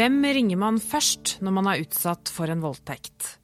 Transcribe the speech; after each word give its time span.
Hvem 0.00 0.22
ringer 0.24 0.56
man 0.56 0.78
først 0.80 1.34
når 1.44 1.52
man 1.52 1.66
er 1.68 1.82
utsatt 1.82 2.30
for 2.32 2.48
en 2.48 2.62
voldtekt? 2.64 3.34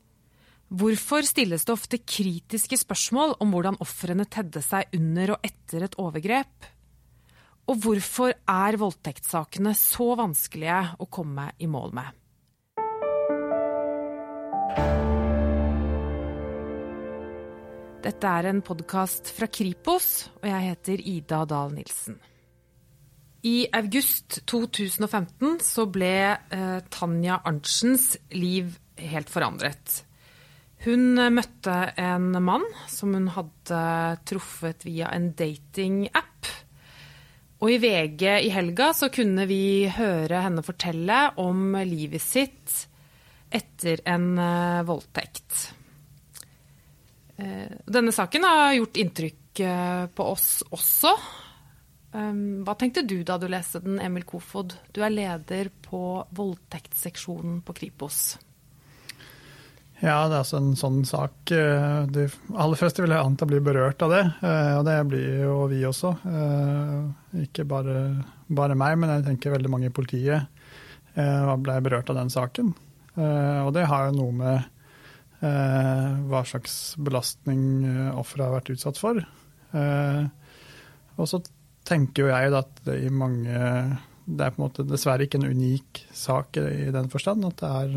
Hvorfor 0.72 1.27
stilles 1.29 1.66
det 1.68 1.72
ofte 1.75 1.98
kritiske 2.00 2.79
spørsmål 2.80 3.34
om 3.45 3.50
hvordan 3.52 3.77
ofrene 3.84 4.25
tedde 4.25 4.62
seg 4.64 4.95
under 4.96 5.34
og 5.34 5.43
etter 5.45 5.84
et 5.84 5.98
overgrep? 6.00 6.68
Og 7.68 7.82
hvorfor 7.84 8.32
er 8.32 8.79
voldtektssakene 8.80 9.75
så 9.77 10.07
vanskelige 10.16 10.79
å 10.96 11.08
komme 11.12 11.50
i 11.61 11.68
mål 11.68 11.93
med? 11.98 12.08
Dette 18.07 18.32
er 18.32 18.48
en 18.48 18.64
podkast 18.64 19.29
fra 19.36 19.50
Kripos, 19.53 20.09
og 20.40 20.48
jeg 20.48 20.70
heter 20.70 21.04
Ida 21.04 21.43
Dahl 21.53 21.76
Nilsen. 21.76 22.17
I 23.46 23.68
august 23.79 24.41
2015 24.50 25.61
så 25.63 25.85
ble 25.93 26.17
eh, 26.35 26.79
Tanja 26.91 27.39
Arntzens 27.46 28.17
liv 28.35 28.75
helt 28.99 29.31
forandret. 29.31 30.00
Hun 30.82 31.14
eh, 31.21 31.31
møtte 31.31 31.77
en 32.01 32.33
mann 32.42 32.67
som 32.91 33.14
hun 33.14 33.28
hadde 33.37 33.83
truffet 34.27 34.83
via 34.89 35.12
en 35.14 35.31
datingapp. 35.39 36.51
Og 37.62 37.73
i 37.73 37.78
VG 37.81 38.27
i 38.48 38.51
helga 38.53 38.91
så 38.97 39.12
kunne 39.14 39.47
vi 39.48 39.87
høre 39.95 40.42
henne 40.48 40.67
fortelle 40.67 41.23
om 41.41 41.78
livet 41.87 42.25
sitt 42.25 42.83
etter 43.55 44.03
en 44.11 44.31
eh, 44.42 44.84
voldtekt. 44.91 45.70
Eh, 47.37 47.78
denne 47.87 48.13
saken 48.13 48.45
har 48.48 48.77
gjort 48.81 49.03
inntrykk 49.07 49.61
eh, 49.63 50.07
på 50.11 50.33
oss 50.35 50.51
også. 50.67 51.15
Um, 52.17 52.62
hva 52.64 52.72
tenkte 52.81 53.03
du 53.05 53.19
da 53.27 53.36
du 53.36 53.45
leste 53.50 53.83
den, 53.84 53.98
Emil 54.00 54.25
Kofod? 54.25 54.72
Du 54.97 55.03
er 55.05 55.12
leder 55.12 55.69
på 55.84 56.00
voldtektsseksjonen 56.33 57.58
på 57.67 57.75
Kripos. 57.77 58.39
Ja, 60.00 60.23
det 60.28 60.36
er 60.36 60.42
altså 60.42 60.58
en 60.61 60.75
sånn 60.77 60.98
sak 61.08 61.50
eh, 61.56 62.03
De 62.12 62.27
aller 62.53 62.77
fleste 62.77 63.00
vil 63.00 63.14
jeg 63.14 63.25
anta 63.25 63.47
blir 63.48 63.62
berørt 63.64 64.03
av 64.05 64.12
det. 64.12 64.23
Og 64.45 64.83
det 64.84 64.97
blir 65.08 65.39
jo 65.47 65.55
vi 65.73 65.78
også. 65.89 66.11
Ikke 67.41 67.64
bare, 67.69 68.03
bare 68.48 68.77
meg, 68.77 68.98
men 69.01 69.14
jeg 69.14 69.25
tenker 69.30 69.55
veldig 69.56 69.73
mange 69.73 69.89
i 69.89 69.95
politiet 69.97 70.53
ble 71.17 71.78
berørt 71.80 72.12
av 72.12 72.19
den 72.19 72.28
saken. 72.28 72.75
Og 73.17 73.70
det 73.73 73.86
har 73.89 74.11
jo 74.11 74.19
noe 74.19 74.34
med 74.36 75.47
hva 76.28 76.42
slags 76.45 76.92
belastning 77.01 77.86
offeret 78.12 78.45
har 78.45 78.56
vært 78.58 78.75
utsatt 78.77 79.01
for. 79.01 79.23
Og 81.17 81.25
så 81.33 81.41
tenker 81.87 82.27
jo 82.27 82.33
jeg 82.33 82.55
at 82.56 82.83
det 82.87 82.98
i 83.06 83.12
mange 83.12 83.56
Det 84.27 84.42
er 84.42 84.55
på 84.55 84.59
en 84.59 84.65
måte 84.67 84.87
dessverre 84.87 85.27
ikke 85.27 85.39
en 85.39 85.53
unik 85.55 86.01
sak 86.17 86.59
i 86.59 86.91
den 86.91 87.11
forstand. 87.12 87.45
At 87.47 87.61
det 87.61 87.69
er, 87.81 87.92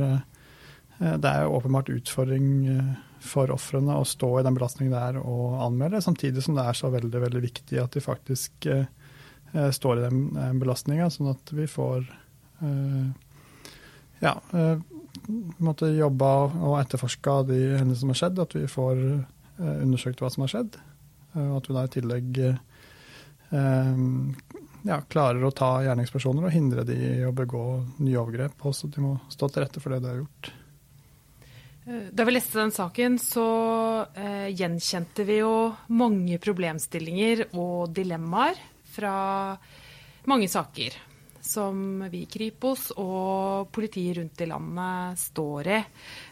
eh, 0.99 1.15
det 1.17 1.29
er 1.29 1.49
åpenbart 1.49 1.89
utfordring 1.89 2.51
eh, 2.69 2.91
for 3.19 3.49
ofrene 3.49 3.97
å 3.97 4.05
stå 4.05 4.29
i 4.37 4.43
den 4.45 4.53
belastningen 4.53 4.93
det 4.93 5.01
er 5.01 5.17
å 5.19 5.57
anmelde, 5.65 6.03
samtidig 6.05 6.43
som 6.45 6.55
det 6.55 6.67
er 6.69 6.77
så 6.77 6.91
veldig, 6.93 7.23
veldig 7.25 7.41
viktig 7.43 7.81
at 7.81 7.97
de 7.97 8.03
faktisk 8.05 8.69
eh, 8.69 8.85
står 9.73 9.97
i 9.97 10.05
den 10.05 10.59
belastninga, 10.61 11.09
sånn 11.09 11.33
at 11.33 11.51
vi 11.57 11.65
får 11.65 12.05
ja, 14.19 14.33
måtte 15.57 15.89
jobba 15.95 16.29
og 16.67 16.75
etterforska 16.77 17.39
de 17.47 17.57
hendelsene 17.79 17.97
som 18.03 18.11
har 18.13 18.19
skjedd, 18.19 18.41
at 18.43 18.53
vi 18.53 18.67
får 18.69 19.01
undersøkt 19.57 20.21
hva 20.21 20.29
som 20.29 20.45
har 20.45 20.51
skjedd. 20.53 20.77
Og 21.39 21.55
at 21.57 21.69
vi 21.69 21.77
da 21.79 21.85
i 21.87 21.93
tillegg 21.95 22.41
ja, 23.51 25.01
klarer 25.09 25.43
å 25.43 25.51
ta 25.55 25.71
gjerningspersoner 25.83 26.47
og 26.47 26.53
hindre 26.53 26.85
de 26.87 26.95
i 26.95 27.25
å 27.27 27.33
begå 27.35 27.63
nye 27.99 28.19
overgrep. 28.21 28.61
Også 28.69 28.89
de 28.93 29.03
må 29.03 29.15
stå 29.31 29.49
til 29.49 29.65
rette 29.65 29.83
for 29.83 29.95
det 29.95 30.01
de 30.03 30.11
har 30.11 30.21
gjort. 30.21 30.51
Eh, 31.89 32.07
da 32.13 32.25
vi 32.27 32.35
leste 32.35 32.61
den 32.61 32.73
saken, 32.75 33.19
så 33.21 33.49
eh, 34.13 34.47
gjenkjente 34.53 35.25
vi 35.27 35.41
jo 35.41 35.53
mange 35.97 36.39
problemstillinger 36.41 37.49
og 37.57 37.93
dilemmaer 37.95 38.59
fra 38.89 39.13
mange 40.29 40.49
saker 40.51 41.05
som 41.49 42.03
vi 42.11 42.23
i 42.25 42.29
Kripos 42.29 42.91
og 43.01 43.71
politiet 43.73 44.19
rundt 44.19 44.41
i 44.43 44.47
landet 44.49 45.21
står 45.21 45.69
i. 45.71 45.79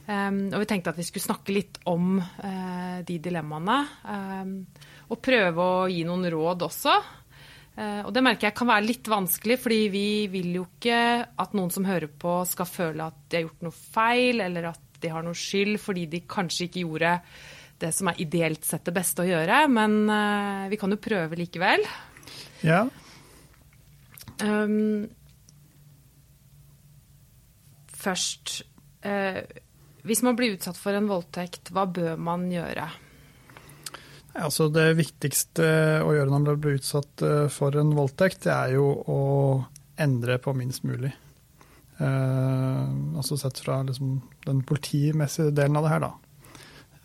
Um, 0.06 0.42
og 0.52 0.62
vi 0.62 0.68
tenkte 0.70 0.92
at 0.92 1.00
vi 1.00 1.06
skulle 1.08 1.26
snakke 1.26 1.56
litt 1.56 1.80
om 1.90 2.20
uh, 2.20 3.00
de 3.08 3.18
dilemmaene. 3.24 3.78
Um, 4.04 4.52
og 5.08 5.22
prøve 5.24 5.64
å 5.64 5.86
gi 5.92 6.04
noen 6.08 6.28
råd 6.32 6.66
også. 6.68 6.96
Eh, 7.78 8.02
og 8.02 8.10
det 8.16 8.24
merker 8.26 8.50
jeg 8.50 8.58
kan 8.58 8.72
være 8.72 8.88
litt 8.88 9.10
vanskelig, 9.12 9.60
fordi 9.62 9.82
vi 9.94 10.08
vil 10.34 10.56
jo 10.60 10.66
ikke 10.66 11.02
at 11.44 11.54
noen 11.58 11.72
som 11.74 11.86
hører 11.88 12.10
på, 12.10 12.40
skal 12.50 12.70
føle 12.70 13.10
at 13.12 13.20
de 13.30 13.40
har 13.40 13.46
gjort 13.48 13.68
noe 13.68 13.78
feil, 13.78 14.42
eller 14.48 14.72
at 14.72 14.84
de 15.04 15.12
har 15.14 15.26
noe 15.26 15.38
skyld 15.38 15.78
fordi 15.78 16.08
de 16.10 16.24
kanskje 16.26 16.68
ikke 16.68 16.82
gjorde 16.82 17.12
det 17.78 17.92
som 17.94 18.10
er 18.10 18.22
ideelt 18.24 18.66
sett 18.66 18.88
det 18.88 18.96
beste 18.96 19.22
å 19.22 19.28
gjøre. 19.28 19.60
Men 19.70 20.00
uh, 20.10 20.66
vi 20.72 20.80
kan 20.82 20.90
jo 20.90 20.98
prøve 21.02 21.38
likevel. 21.38 21.86
Ja. 22.66 22.82
Um, 24.42 25.06
først 27.98 28.60
uh, 29.06 29.42
Hvis 30.06 30.22
man 30.26 30.38
blir 30.38 30.54
utsatt 30.58 30.78
for 30.78 30.98
en 30.98 31.10
voldtekt, 31.10 31.70
hva 31.74 31.86
bør 31.86 32.18
man 32.18 32.50
gjøre? 32.50 32.90
Altså 34.38 34.68
det 34.70 34.92
viktigste 35.00 35.66
å 36.06 36.12
gjøre 36.14 36.30
når 36.30 36.44
man 36.44 36.60
blir 36.62 36.78
utsatt 36.78 37.24
eh, 37.26 37.48
for 37.54 37.74
en 37.80 37.96
voldtekt, 37.98 38.44
det 38.46 38.54
er 38.54 38.76
jo 38.76 38.92
å 39.10 39.22
endre 39.98 40.38
på 40.42 40.54
minst 40.54 40.86
mulig. 40.86 41.10
Eh, 41.98 42.84
altså 43.18 43.38
sett 43.42 43.58
fra 43.64 43.80
liksom, 43.88 44.20
den 44.46 44.62
politimessige 44.68 45.56
delen 45.58 45.80
av 45.80 45.88
det 45.88 45.94
her, 45.96 46.06
da. 46.06 46.12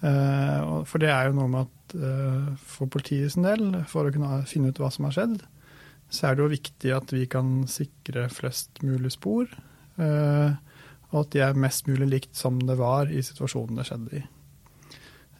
Eh, 0.03 0.83
for 0.89 1.03
det 1.03 1.13
er 1.15 1.31
jo 1.31 1.39
noe 1.39 1.49
med 1.53 1.71
at 1.71 1.97
eh, 1.97 2.53
for 2.75 2.91
politiet 2.93 3.33
sin 3.33 3.47
del, 3.47 3.65
for 3.89 4.09
å 4.09 4.13
kunne 4.15 4.43
finne 4.51 4.73
ut 4.73 4.83
hva 4.83 4.91
som 4.93 5.09
har 5.09 5.17
skjedd, 5.17 5.41
så 6.13 6.29
er 6.29 6.37
det 6.37 6.45
jo 6.45 6.53
viktig 6.53 6.93
at 6.93 7.15
vi 7.15 7.25
kan 7.31 7.63
sikre 7.71 8.27
flest 8.33 8.83
mulig 8.85 9.15
spor. 9.15 9.49
Eh, 9.97 10.53
og 11.13 11.19
at 11.25 11.33
de 11.35 11.43
er 11.45 11.59
mest 11.61 11.89
mulig 11.89 12.09
likt 12.09 12.37
som 12.37 12.61
det 12.61 12.77
var 12.81 13.13
i 13.13 13.25
situasjonen 13.25 13.81
det 13.81 13.89
skjedde 13.89 14.21
i. 14.21 14.23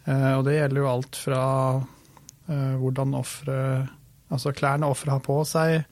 Eh, 0.05 0.31
og 0.37 0.43
det 0.47 0.57
gjelder 0.57 0.81
jo 0.81 0.89
alt 0.89 1.19
fra 1.19 1.43
eh, 2.47 2.73
hvordan 2.81 3.19
offre, 3.19 3.59
Altså 4.33 4.49
klærne 4.55 4.87
offeret 4.89 5.13
har 5.13 5.19
på 5.21 5.35
seg, 5.45 5.83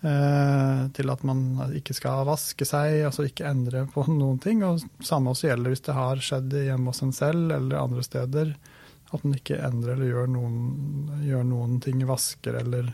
eh, 0.00 0.78
til 0.96 1.10
at 1.12 1.24
man 1.28 1.42
ikke 1.76 1.92
skal 1.92 2.22
vaske 2.24 2.64
seg, 2.64 3.02
altså 3.04 3.26
ikke 3.26 3.50
endre 3.50 3.82
på 3.92 4.06
noen 4.14 4.38
ting. 4.40 4.62
Og 4.64 4.80
samme 5.04 5.34
også 5.34 5.50
gjelder 5.50 5.74
hvis 5.74 5.84
det 5.84 5.96
har 5.98 6.22
skjedd 6.24 6.56
hjemme 6.56 6.94
hos 6.94 7.02
en 7.04 7.12
selv 7.12 7.52
eller 7.52 7.82
andre 7.82 8.06
steder. 8.06 8.54
At 9.12 9.26
man 9.26 9.36
ikke 9.36 9.60
endrer 9.60 9.92
eller 9.98 10.08
gjør 10.08 10.32
noen, 10.38 10.56
gjør 11.26 11.44
noen 11.50 11.76
ting, 11.84 12.00
vasker 12.08 12.56
eller, 12.62 12.88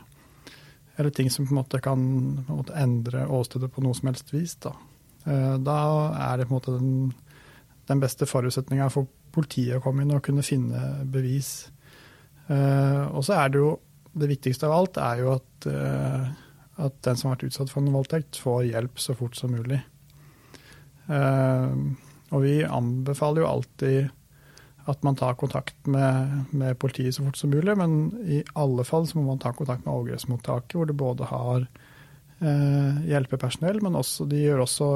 eller 0.97 1.15
ting 1.15 1.31
som 1.31 1.47
på 1.47 1.55
en 1.55 1.63
måte 1.63 1.81
kan 1.85 2.03
en 2.03 2.43
måte 2.51 2.75
endre 2.77 3.23
åstedet 3.31 3.71
på 3.73 3.87
noe 3.87 3.95
som 3.97 4.11
helst 4.11 4.35
vis. 4.35 4.59
Da, 4.67 4.75
da 5.23 5.79
er 6.27 6.43
det 6.43 6.51
på 6.51 6.57
en 6.57 6.59
måte 6.59 6.75
den, 6.75 7.15
den 7.87 8.03
beste 8.03 8.27
forutsetninga 8.27 8.91
for 8.91 9.07
politiet 9.33 9.79
å 9.79 9.83
komme 9.85 10.05
inn 10.05 10.15
og 10.15 10.23
kunne 10.27 10.45
finne 10.47 11.03
bevis. 11.11 11.53
Uh, 12.49 13.09
og 13.15 13.25
så 13.27 13.39
er 13.39 13.53
det 13.53 13.61
jo 13.63 13.73
det 14.19 14.29
viktigste 14.35 14.69
av 14.69 14.75
alt 14.77 14.99
er 15.01 15.21
jo 15.23 15.35
at, 15.37 15.69
uh, 15.71 16.33
at, 16.85 16.97
den 17.07 17.19
som 17.19 17.31
har 17.31 17.37
vært 17.37 17.47
utsatt 17.49 17.71
for 17.73 17.81
en 17.81 17.95
voldtekt, 17.95 18.41
får 18.43 18.67
hjelp 18.69 19.01
så 19.01 19.17
fort 19.17 19.39
som 19.39 19.55
mulig. 19.55 19.81
Uh, 21.09 21.95
og 22.33 22.45
vi 22.45 22.59
anbefaler 22.65 23.45
jo 23.45 23.49
alltid 23.51 24.11
at 24.91 25.05
man 25.07 25.15
tar 25.15 25.37
kontakt 25.39 25.87
med, 25.87 26.49
med, 26.51 26.75
politiet 26.83 27.15
så 27.15 27.25
fort 27.25 27.39
som 27.39 27.53
mulig, 27.55 27.77
men 27.79 27.99
i 28.27 28.41
alle 28.59 28.85
fall 28.85 29.07
så 29.07 29.21
må 29.21 29.29
man 29.29 29.41
ta 29.43 29.53
kontakt 29.55 29.85
med 29.87 29.95
overgrepsmottaket, 29.95 30.75
hvor 30.75 30.91
det 30.91 30.99
både 30.99 31.31
har 31.31 31.67
hjelpepersonell, 32.43 33.77
men 33.87 33.95
også, 33.95 34.25
de 34.27 34.41
gjør 34.43 34.65
også 34.65 34.87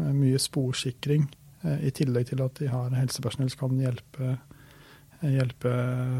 mye 0.00 0.38
sporsikring 0.40 1.26
Eh, 1.28 1.45
I 1.64 1.90
tillegg 1.94 2.28
til 2.30 2.42
at 2.44 2.60
de 2.60 2.68
har 2.70 2.92
helsepersonell 2.94 3.50
som 3.52 3.64
kan 3.64 3.80
hjelpe, 3.80 4.36
eh, 5.22 5.32
hjelpe, 5.38 5.72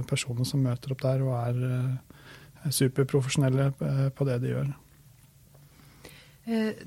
personer 0.08 0.48
som 0.48 0.64
møter 0.64 0.94
opp 0.94 1.04
der 1.04 1.22
og 1.26 1.36
er 1.36 1.62
eh, 1.68 2.72
superprofesjonelle 2.72 3.70
på 4.16 4.26
det 4.26 4.40
de 4.42 4.52
gjør. 4.54 4.74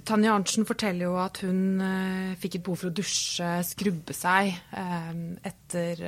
Tanja 0.08 0.34
Arntzen 0.34 0.64
forteller 0.68 1.10
jo 1.10 1.16
at 1.20 1.42
hun 1.44 1.82
fikk 2.40 2.58
et 2.58 2.64
behov 2.64 2.78
for 2.80 2.90
å 2.90 2.96
dusje, 2.96 3.48
skrubbe 3.68 4.16
seg 4.16 4.54
etter 4.72 6.04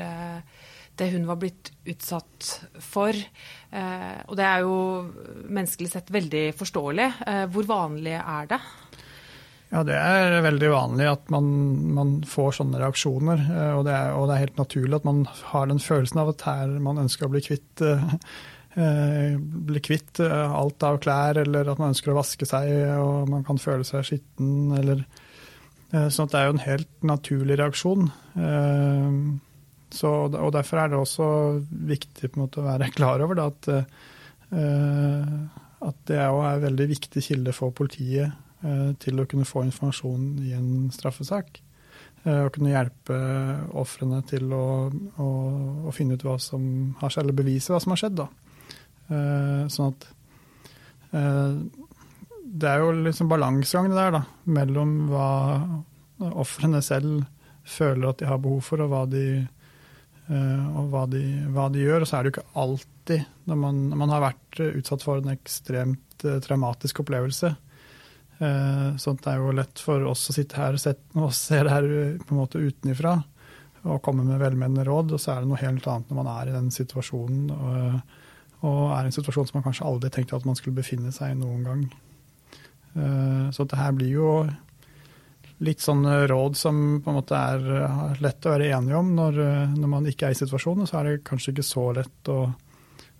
det 0.99 1.09
hun 1.11 1.27
var 1.27 1.39
blitt 1.39 1.71
utsatt 1.83 2.47
for. 2.83 3.11
Og 3.11 4.33
det 4.39 4.47
er 4.47 4.63
jo 4.63 4.77
menneskelig 5.51 5.91
sett 5.91 6.11
veldig 6.15 6.45
forståelig. 6.59 7.09
Hvor 7.51 7.67
vanlig 7.71 8.15
er 8.19 8.51
det? 8.53 8.61
Ja, 9.71 9.85
det 9.87 9.95
er 9.95 10.41
veldig 10.43 10.69
vanlig 10.73 11.05
at 11.07 11.29
man, 11.31 11.45
man 11.95 12.15
får 12.27 12.57
sånne 12.57 12.79
reaksjoner. 12.81 13.43
Eh, 13.47 13.73
og 13.77 13.85
det, 13.87 13.95
er, 13.95 14.15
og 14.17 14.27
det, 14.27 14.35
er, 14.35 14.45
helt 14.45 14.59
naturlig 14.59 14.97
at 14.97 15.07
man 15.07 15.21
har 15.53 15.69
den 15.71 15.79
følelsen 15.79 16.19
av 16.23 16.33
at 16.33 16.43
her 16.47 16.73
man 16.83 16.99
ønsker 16.99 17.27
å 17.27 17.31
bli 17.31 17.43
kvitt 17.45 17.83
eh, 17.85 19.35
bli 19.41 19.81
kvitt 19.83 20.21
alt 20.23 20.83
av 20.87 20.99
klær, 21.03 21.41
eller 21.41 21.71
at 21.71 21.79
man 21.79 21.91
ønsker 21.91 22.13
å 22.13 22.19
vaske 22.19 22.47
seg 22.47 22.69
og 22.99 23.27
man 23.31 23.43
kan 23.47 23.59
føle 23.59 23.87
seg 23.87 24.07
skitten, 24.07 24.71
eller 24.79 25.03
Sånn 25.91 26.29
at 26.29 26.31
det 26.31 26.39
er 26.39 26.45
jo 26.47 26.51
en 26.53 26.61
helt 26.63 27.01
naturlig 27.03 27.55
reaksjon. 27.59 28.05
Så, 29.91 30.11
og 30.31 30.53
Derfor 30.55 30.79
er 30.79 30.93
det 30.93 31.01
også 31.01 31.25
viktig 31.89 32.29
måte, 32.39 32.61
å 32.61 32.69
være 32.69 32.87
klar 32.95 33.19
over 33.25 33.35
det, 33.35 33.47
at, 33.51 33.67
at, 34.55 35.99
det 36.07 36.15
er 36.15 36.31
en 36.31 36.63
veldig 36.63 36.87
viktig 36.93 37.25
kilde 37.27 37.51
for 37.57 37.75
politiet 37.75 38.31
til 39.01 39.17
å 39.17 39.25
kunne 39.25 39.47
få 39.47 39.63
informasjon 39.65 40.25
i 40.45 40.51
en 40.53 40.89
straffesak. 40.93 41.61
Uh, 42.21 42.45
og 42.45 42.51
kunne 42.53 42.69
hjelpe 42.69 43.15
ofrene 43.81 44.19
til 44.29 44.51
å, 44.53 44.65
å, 45.17 45.29
å, 45.89 45.93
finne 45.95 46.13
ut 46.13 46.25
hva 46.25 46.35
som 46.41 46.63
har 46.99 47.09
skjedd, 47.09 47.25
eller 47.25 47.39
bevise 47.39 47.73
hva 47.73 47.79
som 47.81 47.95
har 47.95 48.01
skjedd. 48.03 48.19
Da. 48.21 48.27
sånn 49.73 49.89
at 49.89 50.05
Det 52.61 52.69
er 52.69 52.83
jo 52.83 52.91
liksom 53.01 53.31
balansegangen 53.31 53.97
der 53.97 54.13
da, 54.15 54.21
mellom 54.45 54.93
hva 55.09 55.31
ofrene 56.29 56.83
selv 56.85 57.25
føler 57.65 58.11
at 58.11 58.21
de 58.21 58.29
har 58.29 58.39
behov 58.43 58.61
for, 58.69 58.85
og 58.85 58.93
hva 58.93 59.01
de 59.09 59.25
Eh, 60.31 60.67
og 60.77 60.91
hva 60.93 61.05
de, 61.09 61.23
hva 61.51 61.67
de, 61.73 61.83
gjør. 61.85 62.03
Og 62.03 62.09
så 62.09 62.17
er 62.17 62.23
det 62.23 62.31
jo 62.31 62.35
ikke 62.37 62.61
alltid, 62.63 63.27
når 63.49 63.59
man, 63.65 63.81
man 64.03 64.13
har 64.13 64.25
vært 64.29 64.61
utsatt 64.69 65.05
for 65.05 65.21
en 65.21 65.33
ekstremt 65.33 66.25
traumatisk 66.45 67.01
opplevelse. 67.03 67.55
Uh, 68.41 68.97
sånn 68.97 69.19
det 69.21 69.29
er 69.29 69.41
jo 69.41 69.53
lett 69.53 69.81
for 69.83 70.07
oss 70.09 70.23
å 70.31 70.33
sitte 70.33 70.57
her 70.57 70.73
og 70.73 71.33
se 71.37 71.59
det 71.61 71.69
her 71.69 71.85
på 72.23 72.33
en 72.33 72.39
måte 72.39 72.61
utenifra 72.61 73.19
og 73.81 74.01
komme 74.05 74.25
med 74.25 74.41
velmenende 74.41 74.85
råd, 74.85 75.13
og 75.13 75.21
så 75.21 75.33
er 75.33 75.41
det 75.41 75.49
noe 75.49 75.61
helt 75.61 75.85
annet 75.89 76.09
når 76.09 76.17
man 76.19 76.29
er 76.35 76.49
i 76.49 76.55
den 76.55 76.67
situasjonen. 76.73 77.47
Og, 78.61 78.81
er 78.93 79.07
i 79.07 79.09
en 79.09 79.15
situasjon 79.15 79.47
som 79.49 79.57
man 79.57 79.65
kanskje 79.65 79.87
aldri 79.89 80.11
tenkte 80.13 80.37
at 80.37 80.45
man 80.45 80.57
skulle 80.57 80.77
befinne 80.77 81.13
seg 81.13 81.33
i 81.33 81.39
noen 81.39 81.63
gang. 81.65 81.85
Uh, 82.93 83.47
så 83.53 83.65
det 83.65 83.79
her 83.79 83.95
blir 83.97 84.11
jo 84.13 84.35
litt 85.65 85.83
sånn 85.83 86.05
råd 86.29 86.57
som 86.57 86.81
på 87.03 87.11
en 87.11 87.17
måte 87.19 87.37
er 87.37 87.71
eh, 87.83 88.21
lett 88.23 88.45
å 88.45 88.53
være 88.55 88.71
enige 88.73 88.97
om. 88.97 89.13
Når, 89.17 89.39
eh, 89.45 89.73
når, 89.77 89.91
man 89.93 90.09
ikke 90.09 90.29
er 90.29 90.35
i 90.35 90.39
situasjonen, 90.39 90.89
så 90.89 90.99
er 90.99 91.09
det 91.09 91.25
kanskje 91.27 91.53
ikke 91.53 91.67
så 91.67 91.85
lett 91.97 92.31
å, 92.33 92.39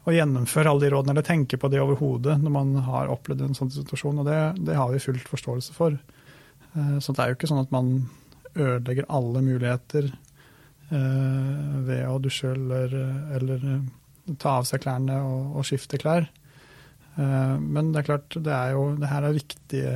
å 0.02 0.16
gjennomføre 0.16 0.72
alle 0.72 0.86
de 0.86 0.92
rådene, 0.94 1.14
eller 1.16 1.28
tenke 1.28 1.60
på 1.62 1.70
det 1.70 1.82
overhodet 1.84 2.40
når 2.42 2.54
man 2.56 2.74
har 2.88 3.12
opplevd 3.14 3.46
en 3.46 3.58
sånn 3.58 3.72
situasjon. 3.74 4.24
Og 4.24 4.28
det, 4.28 4.40
det 4.68 4.78
har 4.78 4.92
vi 4.94 5.04
fullt 5.04 5.30
forståelse 5.30 5.78
for. 5.78 5.96
Eh, 6.74 6.98
så 7.04 7.14
det 7.14 7.24
er 7.24 7.32
jo 7.32 7.40
ikke 7.40 7.52
sånn 7.52 7.64
at 7.64 7.74
man 7.74 7.94
ødelegger 8.52 9.10
alle 9.14 9.46
muligheter 9.46 10.12
ved 10.92 12.02
å 12.04 12.18
dusje 12.20 12.50
eller, 12.52 12.92
eller 13.38 13.62
ta 14.44 14.58
av 14.60 14.66
seg 14.68 14.82
klærne 14.84 15.22
og, 15.24 15.54
og 15.56 15.64
skifte 15.64 15.96
klær. 15.96 16.26
Men 17.16 17.94
det 17.94 18.02
er 18.02 18.08
klart, 18.10 18.36
det, 18.36 18.52
er 18.52 18.74
jo, 18.76 18.82
det 19.00 19.08
her 19.08 19.24
er 19.24 19.38
viktige 19.38 19.94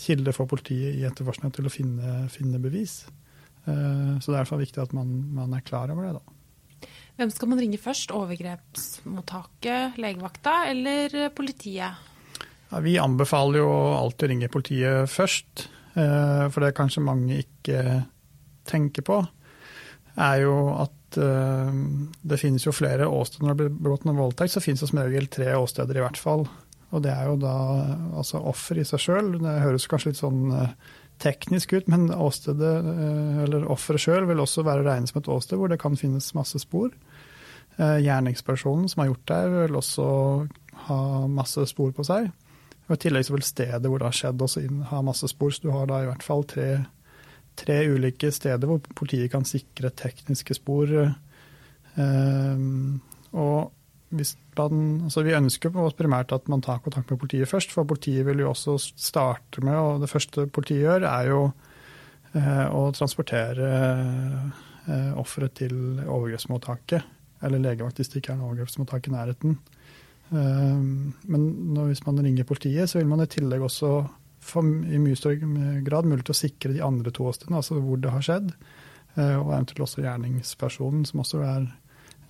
kilde 0.00 0.32
for 0.34 0.48
politiet 0.50 0.98
i 0.98 1.06
etterforskninga 1.08 1.56
til 1.56 1.68
å 1.68 1.72
finne, 1.72 2.12
finne, 2.32 2.60
bevis. 2.62 3.02
Eh, 3.66 4.18
så 4.20 4.30
det 4.30 4.34
er 4.34 4.38
i 4.38 4.40
hvert 4.40 4.52
fall 4.52 4.62
viktig 4.62 4.82
at 4.82 4.94
man, 4.96 5.10
man, 5.36 5.56
er 5.56 5.66
klar 5.66 5.92
over 5.92 6.06
det. 6.06 6.20
da. 6.20 6.39
Hvem 7.20 7.28
skal 7.28 7.50
man 7.50 7.58
ringe 7.60 7.76
først? 7.76 8.14
Overgrepsmottaket, 8.16 9.98
legevakta 10.00 10.54
eller 10.70 11.26
politiet? 11.36 12.06
Ja, 12.70 12.80
vi 12.80 12.94
anbefaler 13.02 13.60
jo 13.60 13.68
alltid 13.98 14.24
å 14.24 14.30
ringe 14.30 14.48
politiet 14.48 15.10
først. 15.12 15.66
Eh, 16.00 16.46
for 16.48 16.64
det 16.64 16.70
kanskje 16.78 17.04
mange 17.04 17.42
ikke 17.42 17.82
tenker 18.70 19.04
på, 19.04 19.18
er 20.16 20.38
jo 20.46 20.54
at 20.78 21.18
eh, 21.20 21.76
det 22.22 22.40
finnes 22.40 22.64
jo 22.64 22.72
flere 22.72 23.10
åsteder 23.10 23.44
når 23.44 23.52
det 23.52 23.66
blir 23.66 23.76
begått 23.90 24.08
en 24.08 24.22
voldtekt. 24.22 24.54
Så 24.54 24.64
finnes 24.64 24.80
det 24.80 24.88
som 24.88 25.02
regel 25.02 25.28
tre 25.28 25.52
åsteder 25.58 26.00
i 26.00 26.04
hvert 26.06 26.22
fall. 26.24 26.46
Og 26.90 27.04
det 27.04 27.12
er 27.12 27.28
jo 27.28 27.36
da 27.44 27.54
altså 28.16 28.40
offer 28.48 28.80
i 28.80 28.86
seg 28.88 29.04
sjøl. 29.04 29.34
Det 29.44 29.58
høres 29.66 29.90
kanskje 29.92 30.14
litt 30.14 30.22
sånn 30.22 30.56
eh, 30.56 30.72
teknisk 31.20 31.76
ut, 31.76 31.92
men 31.92 32.08
åstedet, 32.16 32.76
eller 33.44 33.66
offeret 33.68 34.00
sjøl, 34.00 34.24
vil 34.24 34.40
også 34.40 34.64
være 34.64 34.86
regnet 34.86 35.10
som 35.10 35.20
et 35.20 35.28
åsted 35.28 35.60
hvor 35.60 35.68
det 35.68 35.76
kan 35.82 35.98
finnes 36.00 36.32
masse 36.32 36.56
spor. 36.62 36.94
Eh, 37.80 37.98
gjerningspersonen 38.04 38.88
som 38.88 39.00
har 39.00 39.06
gjort 39.08 39.28
det, 39.30 39.40
vil 39.54 39.76
også 39.78 40.06
ha 40.84 41.00
masse 41.32 41.64
spor 41.70 41.94
på 41.96 42.04
seg. 42.04 42.28
Og 42.88 42.96
I 42.96 43.00
tillegg 43.00 43.24
så 43.24 43.32
vil 43.32 43.46
stedet 43.46 43.88
hvor 43.88 44.02
det 44.02 44.08
har 44.10 44.16
skjedd 44.18 44.42
også 44.44 44.64
ha 44.90 45.00
masse 45.06 45.28
spor, 45.30 45.54
så 45.54 45.64
du 45.64 45.70
har 45.72 45.86
da 45.88 46.02
i 46.02 46.08
hvert 46.10 46.26
fall 46.26 46.44
tre, 46.50 46.68
tre 47.56 47.78
ulike 47.88 48.28
steder 48.34 48.68
hvor 48.68 48.82
politiet 48.98 49.32
kan 49.32 49.46
sikre 49.48 49.92
tekniske 49.96 50.58
spor. 50.58 50.92
og 53.30 53.70
man, 54.58 54.82
altså 55.06 55.22
vi 55.22 55.36
ønsker 55.38 55.72
primært 55.96 56.32
at 56.34 56.48
man 56.48 56.60
tar 56.60 56.82
kontakt 56.84 57.10
med 57.10 57.20
politiet 57.22 57.48
først, 57.48 57.72
for 57.72 57.88
politiet 57.88 58.26
vil 58.26 58.42
jo 58.42 58.50
også 58.50 58.76
starte 58.96 59.62
med, 59.64 59.76
og 59.76 60.02
det 60.02 60.10
første 60.10 60.46
politiet 60.46 60.82
gjør, 60.82 61.06
er 61.06 61.30
jo 61.30 61.40
eh, 62.34 62.66
å 62.66 62.90
transportere 62.92 63.70
eh, 64.90 65.12
offeret 65.14 65.54
til 65.62 66.02
overgrepsmottaket, 66.02 67.19
eller 67.42 67.62
legevakt 67.62 68.00
hvis 68.00 68.12
det 68.12 68.22
ikke 68.22 68.34
er 68.34 68.40
noe 68.40 68.52
overgrepsmottak 68.52 69.08
i 69.08 69.14
nærheten. 69.14 69.58
Eh, 70.30 70.80
men 71.34 71.82
hvis 71.82 72.04
man 72.06 72.22
ringer 72.24 72.48
politiet, 72.48 72.90
så 72.90 73.00
vil 73.00 73.10
man 73.10 73.24
i 73.24 73.30
tillegg 73.30 73.66
også 73.66 73.94
få 74.40 74.62
i 74.64 75.00
mye 75.00 75.18
større 75.18 75.80
grad 75.84 76.08
mulighet 76.08 76.30
til 76.30 76.36
å 76.36 76.42
sikre 76.42 76.72
de 76.72 76.84
andre 76.84 77.12
to 77.12 77.26
åstedene, 77.28 77.60
altså 77.60 77.76
hvor 77.80 78.00
det 78.00 78.12
har 78.14 78.24
skjedd, 78.24 78.54
eh, 79.16 79.36
og 79.36 79.52
eventuelt 79.52 79.84
også 79.84 80.06
gjerningspersonen, 80.06 81.04
som 81.08 81.24
også 81.26 81.44
er 81.44 81.68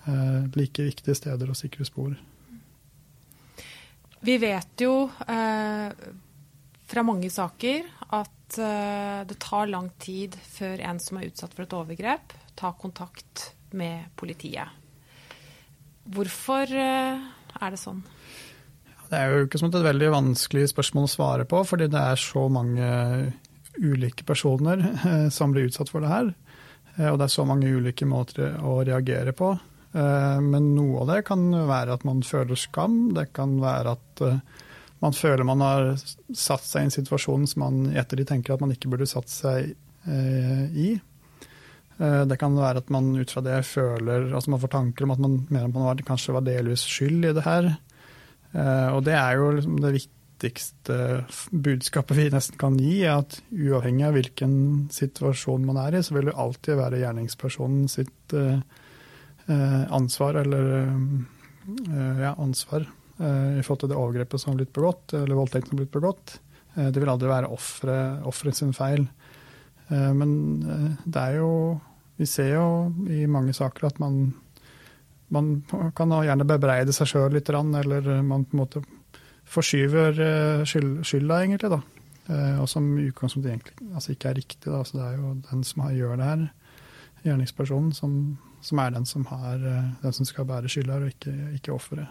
Eh, 0.04 0.44
like 0.56 0.82
viktige 0.82 1.14
steder 1.14 1.50
å 1.50 1.56
sikre 1.56 1.84
spor. 1.84 2.14
Vi 4.20 4.36
vet 4.40 4.84
jo 4.84 4.94
eh, 5.28 5.92
fra 6.90 7.04
mange 7.04 7.28
saker 7.32 7.84
at 8.16 8.58
eh, 8.60 9.20
det 9.28 9.38
tar 9.42 9.68
lang 9.68 9.90
tid 10.00 10.36
før 10.40 10.80
en 10.88 11.00
som 11.02 11.20
er 11.20 11.28
utsatt 11.28 11.56
for 11.56 11.66
et 11.66 11.76
overgrep, 11.76 12.34
tar 12.56 12.76
kontakt 12.80 13.50
med 13.76 14.08
politiet. 14.20 14.79
Hvorfor 16.10 16.70
eh, 16.74 17.20
er 17.60 17.72
det 17.72 17.78
sånn? 17.78 18.02
Det 19.10 19.18
er 19.18 19.32
jo 19.32 19.46
ikke 19.46 19.58
som 19.60 19.70
et 19.70 19.82
veldig 19.84 20.10
vanskelig 20.14 20.70
spørsmål 20.70 21.06
å 21.06 21.10
svare 21.10 21.46
på, 21.50 21.62
fordi 21.66 21.90
det 21.90 22.02
er 22.12 22.20
så 22.20 22.46
mange 22.52 22.90
ulike 23.78 24.26
personer 24.26 24.82
eh, 24.82 25.26
som 25.34 25.54
blir 25.54 25.68
utsatt 25.70 25.90
for 25.92 26.02
det 26.02 26.10
her. 26.10 26.32
Eh, 26.96 27.08
og 27.10 27.18
det 27.20 27.28
er 27.28 27.34
så 27.34 27.46
mange 27.46 27.70
ulike 27.70 28.08
måter 28.10 28.58
å 28.62 28.80
reagere 28.86 29.34
på. 29.36 29.56
Men 29.90 30.68
noe 30.76 31.00
av 31.02 31.08
det 31.08 31.24
kan 31.26 31.40
være 31.66 31.96
at 31.96 32.04
man 32.06 32.20
føler 32.22 32.54
skam. 32.54 33.08
Det 33.10 33.24
kan 33.34 33.56
være 33.58 33.96
at 33.96 34.20
man 35.02 35.16
føler 35.18 35.42
man 35.48 35.64
har 35.66 35.88
satt 35.98 36.62
seg 36.62 36.84
i 36.84 36.86
en 36.86 36.94
situasjon 36.94 37.48
som 37.50 37.64
man 37.64 37.80
i 37.88 37.98
ettertid 37.98 38.28
tenker 38.30 38.54
at 38.54 38.62
man 38.62 38.70
ikke 38.70 38.92
burde 38.92 39.08
satt 39.10 39.26
seg 39.32 39.72
i. 40.06 40.92
Det 42.00 42.38
kan 42.40 42.54
være 42.56 42.80
at 42.80 42.88
man 42.88 43.10
ut 43.12 43.28
fra 43.28 43.42
det 43.44 43.58
føler 43.68 44.30
altså 44.30 44.54
man 44.54 44.60
får 44.62 44.70
tanker 44.72 45.04
om 45.04 45.10
at 45.12 45.18
man 45.20 45.34
mener 45.50 45.66
man 45.68 45.84
var, 45.84 45.98
kanskje 46.08 46.32
var 46.32 46.46
delvis 46.46 46.86
skyld 46.88 47.26
i 47.28 47.32
det 47.36 47.44
her. 47.44 47.68
Og 48.94 49.02
det 49.04 49.18
er 49.18 49.36
jo 49.36 49.50
liksom 49.52 49.74
det 49.84 49.90
viktigste 49.98 50.96
budskapet 51.52 52.16
vi 52.16 52.24
nesten 52.32 52.56
kan 52.62 52.78
gi, 52.80 53.02
er 53.02 53.20
at 53.20 53.36
uavhengig 53.52 54.06
av 54.08 54.16
hvilken 54.16 54.54
situasjon 54.96 55.68
man 55.68 55.82
er 55.82 55.98
i, 55.98 56.02
så 56.06 56.16
vil 56.16 56.30
det 56.30 56.38
alltid 56.40 56.80
være 56.80 57.02
gjerningspersonen 57.02 57.84
sitt 57.92 58.38
Eh, 59.50 59.92
ansvar, 59.92 60.34
eller 60.34 60.72
eh, 60.82 62.20
ja, 62.20 62.34
ansvar 62.38 62.80
eh, 63.18 63.58
i 63.58 63.62
forhold 63.62 63.80
til 63.80 63.90
det 63.90 63.98
overgrepet 63.98 64.40
som 64.40 64.52
har 64.52 64.60
blitt 64.60 64.74
begått, 64.76 65.14
eller 65.16 65.38
voldtekten 65.38 65.72
som 65.72 65.78
har 65.78 65.84
blitt 65.86 65.96
begått. 65.96 66.36
Det 66.70 67.00
vil 67.02 67.10
aldri 67.10 67.26
være 67.26 67.48
offeret 67.50 68.54
sin 68.56 68.70
feil. 68.70 69.08
Men 69.90 70.34
det 71.02 71.18
er 71.18 71.40
jo 71.40 71.48
Vi 72.20 72.28
ser 72.28 72.52
jo 72.52 72.66
i 73.08 73.24
mange 73.30 73.54
saker 73.56 73.88
at 73.88 74.00
man, 74.02 74.34
man 75.32 75.54
kan 75.96 76.12
gjerne 76.12 76.48
bebreide 76.48 76.92
seg 76.92 77.08
sjøl 77.08 77.32
litt, 77.32 77.48
eller 77.48 78.10
man 78.20 78.44
på 78.44 78.56
en 78.56 78.60
måte 78.60 78.84
forskyver 79.50 80.20
skylda, 80.68 81.40
egentlig. 81.40 81.72
da. 81.72 81.80
Og 82.60 82.68
som 82.70 82.92
i 83.00 83.08
utgangspunktet 83.08 83.50
egentlig 83.50 83.88
altså 83.96 84.12
ikke 84.12 84.28
er 84.30 84.36
riktig. 84.38 84.68
da, 84.68 84.84
så 84.84 84.98
Det 84.98 85.06
er 85.06 85.16
jo 85.16 85.32
den 85.48 85.64
som 85.66 85.88
gjør 85.96 86.20
det 86.20 86.28
her, 86.28 86.44
gjerningspersonen, 87.24 87.90
som 87.96 88.12
som 88.60 88.80
er 88.82 88.94
den 88.94 89.06
som, 89.08 89.24
har, 89.30 89.56
eh, 89.56 89.92
den 90.02 90.16
som 90.16 90.28
skal 90.28 90.48
bære 90.48 90.70
skylda, 90.70 91.00
og 91.00 91.14
ikke, 91.14 91.34
ikke 91.56 91.72
offeret. 91.72 92.08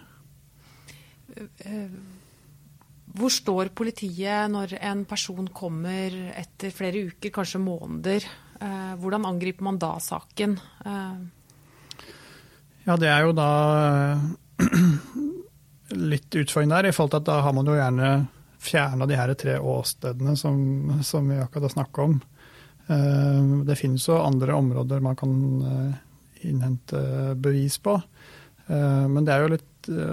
Hvor 3.20 3.30
står 3.34 3.70
politiet 3.76 4.50
når 4.52 4.76
en 4.82 5.04
person 5.06 5.48
kommer 5.54 6.14
etter 6.38 6.74
flere 6.74 7.06
uker, 7.10 7.34
kanskje 7.34 7.62
måneder? 7.62 8.26
Eh, 8.60 8.96
hvordan 9.00 9.28
angriper 9.30 9.64
man 9.68 9.80
da 9.82 9.94
saken? 10.04 10.58
Eh, 10.86 11.20
ja, 12.88 12.98
det 12.98 13.10
er 13.12 13.28
jo 13.28 13.36
da 13.38 13.50
litt 16.14 16.36
utfordring 16.36 16.74
der, 16.74 16.90
i 16.90 16.96
forhold 16.96 17.16
til 17.16 17.22
at 17.24 17.30
da 17.30 17.40
har 17.46 17.56
man 17.56 17.70
jo 17.70 17.78
gjerne 17.78 18.12
fjerna 18.60 19.08
de 19.08 19.16
her 19.16 19.34
tre 19.40 19.56
åstedene 19.60 20.36
som, 20.38 20.60
som 21.06 21.30
vi 21.32 21.40
akkurat 21.40 21.70
har 21.70 21.78
snakka 21.78 22.08
om. 22.10 22.20
Det 23.70 23.76
finnes 23.78 24.04
jo 24.10 24.18
andre 24.18 24.56
områder 24.58 25.04
man 25.06 25.16
kan 25.16 25.32
innhente 26.42 27.36
bevis 27.36 27.78
på. 27.78 27.94
Eh, 28.68 29.08
men 29.08 29.26
det 29.26 29.34
er 29.34 29.44
jo 29.44 29.54
litt 29.56 29.66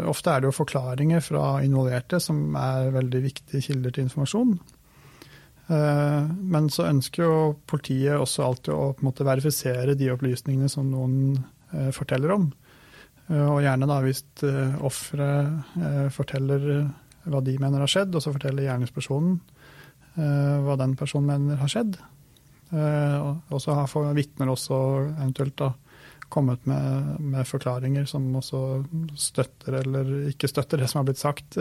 ofte 0.09 0.33
er 0.33 0.41
det 0.41 0.49
jo 0.49 0.57
forklaringer 0.57 1.21
fra 1.25 1.59
involverte 1.65 2.21
som 2.23 2.55
er 2.57 2.93
veldig 2.95 3.21
viktige 3.25 3.65
kilder 3.67 3.93
til 3.93 4.07
informasjon. 4.07 4.55
Men 5.67 6.69
så 6.71 6.87
ønsker 6.87 7.25
jo 7.25 7.39
politiet 7.67 8.15
også 8.15 8.45
alltid 8.47 8.73
å 8.75 8.93
på 8.95 9.03
en 9.03 9.09
måte 9.09 9.27
verifisere 9.27 9.97
de 9.99 10.13
opplysningene 10.13 10.71
som 10.71 10.87
noen 10.93 11.41
forteller 11.95 12.31
om. 12.37 12.45
Og 13.35 13.59
gjerne 13.65 13.89
da 13.91 13.97
hvis 14.05 14.23
offeret 14.87 16.13
forteller 16.15 16.69
hva 17.27 17.41
de 17.43 17.57
mener 17.59 17.83
har 17.83 17.91
skjedd, 17.91 18.15
og 18.15 18.23
så 18.23 18.31
forteller 18.37 18.69
gjerningspersonen 18.69 19.41
hva 20.15 20.77
den 20.79 20.95
personen 20.99 21.33
mener 21.33 21.59
har 21.59 21.73
skjedd. 21.73 21.99
Og 22.71 23.59
så 23.63 23.75
har 23.75 24.15
vitner 24.17 24.55
også 24.55 24.79
eventuelt 25.17 25.59
da 25.59 25.73
kommet 26.29 26.65
med, 26.67 27.21
med, 27.21 27.47
forklaringer 27.47 28.07
som 28.11 28.25
også 28.35 28.61
støtter 29.19 29.79
eller 29.83 30.09
ikke 30.33 30.49
støtter 30.51 30.81
det 30.83 30.89
som 30.91 31.01
har 31.01 31.07
blitt 31.11 31.23
sagt. 31.23 31.59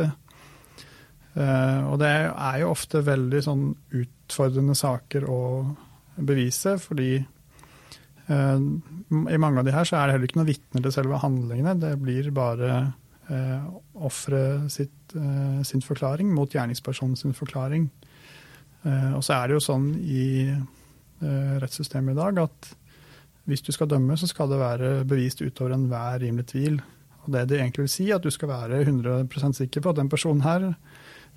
Uh, 1.35 1.91
og 1.91 1.99
det 1.99 2.09
er 2.31 2.59
jo 2.61 2.71
ofte 2.71 3.01
veldig 3.03 3.41
sånn 3.43 3.63
utfordrende 3.97 4.75
saker 4.79 5.25
å 5.27 5.39
bevise, 6.15 6.77
fordi 6.79 7.17
uh, 7.19 8.59
i 9.11 9.39
mange 9.41 9.59
av 9.59 9.67
de 9.67 9.73
her 9.75 9.87
så 9.87 9.99
er 9.99 10.07
det 10.07 10.15
heller 10.15 10.29
ikke 10.29 10.39
noen 10.39 10.53
vitner 10.53 10.85
til 10.85 10.95
selve 10.95 11.19
handlingene. 11.19 11.75
Det 11.81 11.91
blir 11.99 12.31
bare 12.35 12.77
uh, 13.27 13.67
offeret 14.07 14.71
sin 14.71 15.83
forklaring 15.83 16.31
mot 16.35 16.51
gjerningspersonen 16.51 17.19
sin 17.19 17.35
forklaring. 17.35 17.89
og 18.85 19.21
så 19.23 19.33
er 19.33 19.47
det 19.47 19.55
jo 19.55 19.61
sånn 19.63 19.85
i 19.97 20.51
rettssystemet 21.61 22.11
i 22.11 22.17
dag 22.19 22.41
at 22.43 22.67
hvis 23.49 23.63
du 23.63 23.71
skal 23.71 23.87
dømme, 23.89 24.17
så 24.17 24.27
skal 24.27 24.49
det 24.51 24.59
være 24.59 24.89
bevist 25.07 25.41
utover 25.41 25.73
enhver 25.73 26.19
rimelig 26.21 26.49
tvil. 26.51 26.81
Og 27.23 27.31
det 27.33 27.47
det 27.49 27.61
egentlig 27.61 27.85
vil 27.85 27.93
si, 27.93 28.09
at 28.11 28.23
du 28.23 28.29
skal 28.29 28.51
være 28.51 28.83
100% 28.83 29.57
sikker 29.57 29.81
på 29.81 29.93
at 29.93 30.01
den 30.01 30.11
personen 30.11 30.43
her 30.45 30.73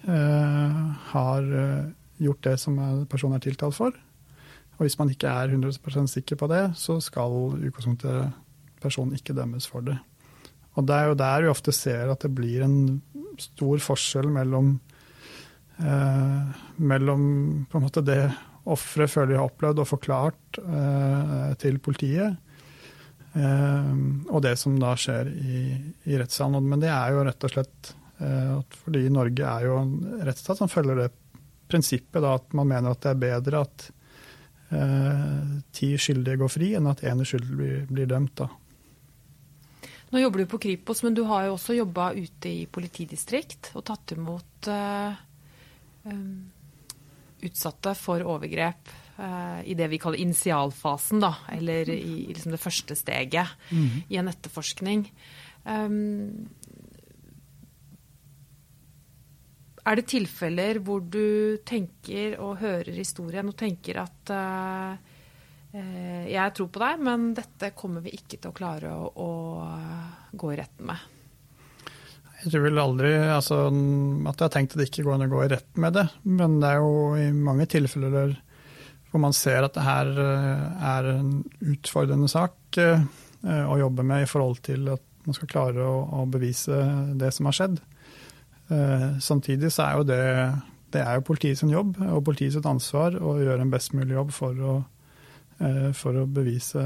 har 0.06 1.48
eh, 1.62 1.88
gjort 2.22 2.44
det 2.46 2.56
som 2.60 2.78
personen 3.10 3.38
er 3.38 3.44
tiltalt 3.44 3.76
for. 3.76 3.96
Og 4.78 4.84
hvis 4.86 4.98
man 5.00 5.10
ikke 5.10 5.30
er 5.30 5.50
100% 5.50 6.06
sikker 6.12 6.38
på 6.38 6.48
det, 6.50 6.62
så 6.78 7.00
skal 7.02 7.34
utgangspunktet 7.58 8.36
personen 8.82 9.16
ikke 9.18 9.34
dømmes 9.34 9.66
for 9.66 9.82
det. 9.82 9.96
Og 10.78 10.86
det 10.86 10.94
er 10.94 11.08
jo 11.10 11.18
der 11.18 11.42
vi 11.42 11.50
ofte 11.50 11.74
ser 11.74 12.12
at 12.12 12.22
det 12.22 12.30
blir 12.34 12.62
en 12.62 13.00
stor 13.42 13.82
forskjell 13.82 14.28
mellom, 14.30 14.76
eh, 15.82 16.60
mellom 16.78 17.24
på 17.70 17.78
en 17.78 17.86
måte 17.88 18.06
det 18.06 18.22
offeret 18.68 19.10
føler 19.10 19.32
de 19.32 19.40
har 19.40 19.48
opplevd 19.48 19.82
og 19.82 19.88
forklart 19.88 20.60
eh, 20.62 21.54
til 21.58 21.80
politiet. 21.82 22.36
Eh, 23.34 23.94
og 24.28 24.42
det 24.44 24.54
som 24.60 24.78
da 24.80 24.94
skjer 24.98 25.30
i, 25.32 25.62
i 26.06 26.18
rettssalen. 26.20 26.64
Men 26.68 26.82
det 26.82 26.92
er 26.92 27.14
jo 27.14 27.24
rett 27.26 27.48
og 27.48 27.54
slett 27.54 27.92
eh, 27.94 27.97
fordi 28.82 29.04
Norge 29.14 29.46
er 29.46 29.66
jo 29.68 29.76
en 29.78 30.22
rettsstat 30.26 30.58
som 30.58 30.70
følger 30.70 31.04
det 31.04 31.08
prinsippet 31.68 32.24
da, 32.24 32.34
at 32.38 32.56
man 32.56 32.70
mener 32.70 32.94
at 32.94 33.04
det 33.04 33.12
er 33.12 33.20
bedre 33.22 33.60
at 33.66 33.84
eh, 34.74 35.52
ti 35.74 35.92
skyldige 36.00 36.40
går 36.40 36.50
fri, 36.50 36.72
enn 36.78 36.88
at 36.90 37.04
én 37.06 37.22
uskyldig 37.22 37.58
blir, 37.60 37.86
blir 37.90 38.10
dømt. 38.10 38.42
da. 38.42 38.48
Nå 40.08 40.22
jobber 40.22 40.42
du 40.42 40.50
på 40.50 40.62
Kripos, 40.64 41.04
men 41.04 41.14
du 41.14 41.26
har 41.28 41.46
jo 41.46 41.56
også 41.58 41.76
jobba 41.76 42.10
ute 42.16 42.50
i 42.50 42.62
politidistrikt 42.72 43.74
og 43.76 43.84
tatt 43.90 44.16
imot 44.16 44.70
uh, 44.72 45.12
um 46.08 46.30
utsatte 47.44 47.94
for 47.98 48.24
overgrep 48.26 48.90
eh, 49.18 49.60
i 49.70 49.76
det 49.78 49.88
vi 49.92 50.00
kaller 50.02 50.22
initialfasen, 50.22 51.22
da, 51.22 51.34
eller 51.54 51.90
i 51.92 52.26
liksom 52.32 52.54
det 52.54 52.62
første 52.62 52.96
steget 52.98 53.52
mm. 53.70 53.90
i 54.08 54.18
en 54.20 54.30
etterforskning. 54.30 55.06
Um, 55.68 56.48
er 59.88 60.00
det 60.00 60.08
tilfeller 60.10 60.80
hvor 60.84 61.04
du 61.04 61.58
tenker 61.66 62.38
og 62.42 62.58
hører 62.62 62.92
historien 62.96 63.48
og 63.48 63.56
tenker 63.58 64.02
at 64.04 64.32
uh, 64.34 65.14
jeg 65.68 66.54
tror 66.56 66.70
på 66.72 66.80
deg, 66.80 67.00
men 67.04 67.30
dette 67.36 67.74
kommer 67.76 68.00
vi 68.04 68.14
ikke 68.16 68.38
til 68.38 68.50
å 68.50 68.56
klare 68.56 68.92
å, 68.96 69.08
å 69.20 70.32
gå 70.32 70.52
i 70.54 70.58
retten 70.58 70.88
med? 70.88 71.02
Jeg 72.38 72.52
tror 72.52 72.64
vel 72.68 72.80
aldri 72.80 73.10
altså, 73.18 73.56
at 73.66 74.38
jeg 74.38 74.44
har 74.44 74.52
tenkt 74.54 74.76
at 74.76 74.80
det 74.80 74.86
ikke 74.88 75.04
går 75.08 75.16
an 75.16 75.26
å 75.26 75.32
gå 75.32 75.42
i 75.42 75.50
retten 75.50 75.82
med 75.82 75.96
det. 75.98 76.04
Men 76.22 76.60
det 76.62 76.70
er 76.70 76.78
jo 76.80 76.92
i 77.18 77.26
mange 77.34 77.66
tilfeller 77.70 78.36
hvor 79.10 79.22
man 79.24 79.34
ser 79.36 79.64
at 79.66 79.74
det 79.74 79.86
her 79.86 80.10
eh, 80.22 80.64
er 80.92 81.10
en 81.16 81.32
utfordrende 81.72 82.28
sak 82.30 82.78
eh, 82.78 83.02
å 83.42 83.78
jobbe 83.80 84.04
med 84.06 84.24
i 84.24 84.30
forhold 84.30 84.60
til 84.66 84.90
at 84.92 85.04
man 85.26 85.36
skal 85.36 85.50
klare 85.50 85.84
å, 85.84 85.96
å 86.20 86.26
bevise 86.30 86.78
det 87.18 87.32
som 87.34 87.48
har 87.48 87.56
skjedd. 87.58 87.80
Eh, 88.68 89.08
samtidig 89.24 89.72
så 89.74 89.86
er 89.86 89.96
jo 89.98 90.06
det, 90.08 90.20
det 90.94 91.02
er 91.02 91.18
jo 91.18 91.26
politiets 91.28 91.64
jobb 91.64 91.96
og 92.04 92.22
politiets 92.26 92.60
ansvar 92.66 93.16
å 93.16 93.38
gjøre 93.40 93.64
en 93.64 93.72
best 93.72 93.94
mulig 93.96 94.16
jobb 94.16 94.32
for 94.36 94.62
å, 94.62 94.76
for 95.98 96.20
å 96.20 96.28
bevise 96.30 96.78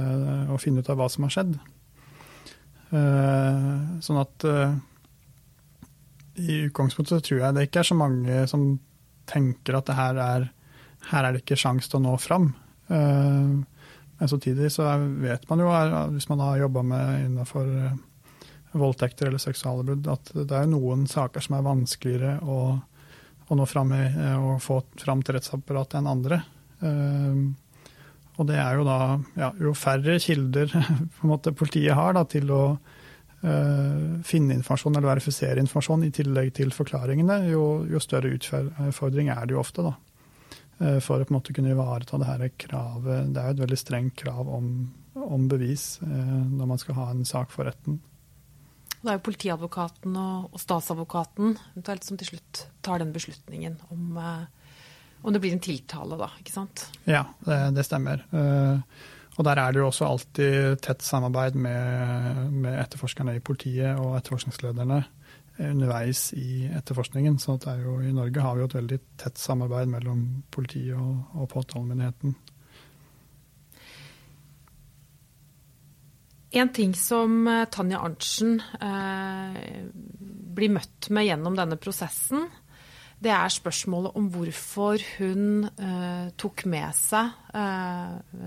og 0.48 0.60
finne 0.62 0.80
ut 0.80 0.88
av 0.88 0.96
hva 0.96 1.08
som 1.12 1.26
har 1.26 1.34
skjedd. 1.34 1.50
Sånn 4.06 4.20
at 4.20 4.46
i 6.40 6.56
utgangspunktet 6.70 7.26
tror 7.26 7.42
jeg 7.42 7.56
det 7.56 7.66
ikke 7.68 7.82
er 7.82 7.88
så 7.90 7.96
mange 8.00 8.38
som 8.48 8.64
tenker 9.28 9.76
at 9.76 9.92
her 9.92 10.20
er 10.24 10.48
her 11.10 11.26
er 11.26 11.34
det 11.34 11.42
ikke 11.42 11.58
sjanse 11.58 11.90
til 11.90 12.00
å 12.00 12.04
nå 12.04 12.14
fram. 12.20 12.52
Eh, 12.92 13.52
men 14.18 14.30
samtidig 14.30 14.70
så 14.74 14.86
vet 15.22 15.48
man 15.50 15.64
jo, 15.64 15.70
hvis 16.14 16.28
man 16.30 16.44
har 16.44 16.60
jobba 16.62 16.84
med 16.86 17.26
innenfor 17.26 17.70
eh, 17.78 17.96
voldtekter 18.72 19.28
eller 19.28 19.42
seksualbrudd, 19.42 20.08
at 20.08 20.32
det 20.36 20.56
er 20.56 20.70
noen 20.70 21.04
saker 21.10 21.44
som 21.44 21.58
er 21.58 21.66
vanskeligere 21.66 22.38
å, 22.42 22.58
å 23.48 23.58
nå 23.58 23.66
fram 23.68 23.92
i 23.96 24.04
og 24.38 24.62
få 24.64 24.80
fram 25.02 25.24
til 25.24 25.38
rettsapparatet 25.38 26.00
enn 26.00 26.10
andre. 26.12 26.40
Eh, 26.80 27.42
og 28.40 28.48
det 28.48 28.56
er 28.56 28.78
jo 28.78 28.88
da 28.88 28.98
ja, 29.36 29.52
jo 29.60 29.74
færre 29.76 30.16
kilder 30.22 30.72
måte 31.30 31.52
politiet 31.56 31.96
har 31.98 32.16
da, 32.16 32.24
til 32.28 32.52
å 32.54 32.64
Eh, 33.42 34.20
finne 34.22 34.54
informasjon 34.54 34.94
eller 34.94 35.08
verifisere 35.16 35.58
informasjon 35.58 36.04
i 36.06 36.12
tillegg 36.14 36.52
til 36.54 36.70
forklaringene, 36.70 37.40
jo, 37.50 37.64
jo 37.90 37.98
større 37.98 38.30
utfordring 38.36 39.32
er 39.34 39.48
det 39.48 39.56
jo 39.56 39.62
ofte. 39.64 39.82
da. 39.82 39.96
Eh, 40.78 40.98
for 41.02 41.18
å 41.18 41.26
på 41.26 41.34
en 41.34 41.38
måte 41.40 41.54
kunne 41.56 41.74
ivareta 41.74 42.20
det 42.22 42.28
her 42.28 42.48
kravet. 42.66 43.32
Det 43.34 43.42
er 43.42 43.50
jo 43.50 43.56
et 43.56 43.64
veldig 43.64 43.80
strengt 43.80 44.14
krav 44.22 44.46
om, 44.46 44.68
om 45.18 45.48
bevis 45.50 45.98
eh, 46.06 46.38
når 46.54 46.70
man 46.70 46.78
skal 46.78 47.00
ha 47.00 47.10
en 47.10 47.26
sak 47.26 47.50
for 47.50 47.66
retten. 47.66 47.98
Det 49.02 49.10
er 49.10 49.18
jo 49.18 49.24
politiadvokaten 49.26 50.18
og, 50.18 50.52
og 50.54 50.62
statsadvokaten 50.62 51.56
som 52.06 52.18
til 52.20 52.28
slutt 52.28 52.66
tar 52.86 53.02
den 53.02 53.10
beslutningen 53.14 53.80
om, 53.90 54.18
om 54.18 55.34
det 55.34 55.42
blir 55.42 55.56
en 55.56 55.62
tiltale, 55.62 56.18
da, 56.20 56.30
ikke 56.38 56.54
sant? 56.54 56.86
Ja, 57.04 57.24
det, 57.46 57.58
det 57.76 57.86
stemmer. 57.88 58.22
Uh, 58.30 58.78
og 59.38 59.46
der 59.48 59.58
er 59.58 59.72
det 59.72 59.80
jo 59.80 59.88
også 59.88 60.06
alltid 60.06 60.78
tett 60.84 61.02
samarbeid 61.02 61.56
med, 61.56 62.52
med 62.52 62.78
etterforskerne 62.82 63.38
i 63.38 63.44
politiet 63.44 63.98
og 63.98 64.18
etterforskningslederne 64.18 65.00
underveis 65.58 66.32
i 66.36 66.66
etterforskningen. 66.72 67.38
Så 67.38 67.58
jo, 67.82 67.98
i 68.00 68.12
Norge 68.12 68.44
har 68.44 68.54
vi 68.54 68.64
jo 68.64 68.70
et 68.70 68.76
veldig 68.76 68.98
tett 69.20 69.40
samarbeid 69.40 69.90
mellom 69.92 70.24
politiet 70.52 70.96
og, 70.98 71.24
og 71.34 71.48
påtalemyndigheten. 71.52 72.36
En 76.52 76.68
ting 76.72 76.92
som 76.98 77.46
eh, 77.48 77.64
Tanja 77.72 78.02
Arntzen 78.04 78.58
eh, 78.60 79.86
blir 80.52 80.74
møtt 80.74 81.08
med 81.14 81.24
gjennom 81.24 81.56
denne 81.56 81.78
prosessen, 81.80 82.44
det 83.22 83.30
er 83.30 83.52
spørsmålet 83.54 84.16
om 84.18 84.26
hvorfor 84.34 85.02
hun 85.20 85.68
eh, 85.70 86.32
tok 86.40 86.64
med 86.68 86.90
seg 86.98 87.30
eh, 87.54 88.42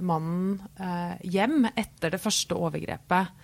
mannen 0.00 0.54
eh, 0.80 1.20
hjem 1.36 1.68
etter 1.70 2.14
det 2.14 2.22
første 2.22 2.56
overgrepet. 2.56 3.34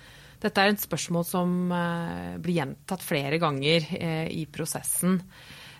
Dette 0.40 0.62
er 0.62 0.72
et 0.72 0.82
spørsmål 0.82 1.28
som 1.28 1.54
eh, 1.76 2.34
blir 2.40 2.58
gjentatt 2.62 3.04
flere 3.04 3.38
ganger 3.42 3.86
i 4.32 4.42
prosessen. 4.52 5.20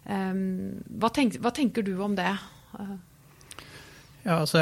Hva, 0.07 1.09
tenk, 1.11 1.41
hva, 1.43 1.51
tenker 1.51 1.83
du 1.83 1.97
om 2.05 2.13
det? 2.15 2.31
Ja, 4.27 4.41
altså, 4.43 4.59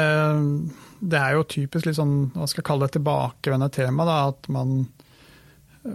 det 1.01 1.17
er 1.17 1.33
jo 1.35 1.47
typisk 1.49 1.87
litt 1.87 1.97
sånn, 1.97 2.29
hva 2.35 2.45
skal 2.45 2.61
jeg 2.61 2.67
kalle 2.67 2.85
det, 2.85 2.99
tilbakevendende 2.99 3.73
tema. 3.73 4.05
Da, 4.05 4.17
at 4.29 4.49
man 4.53 4.83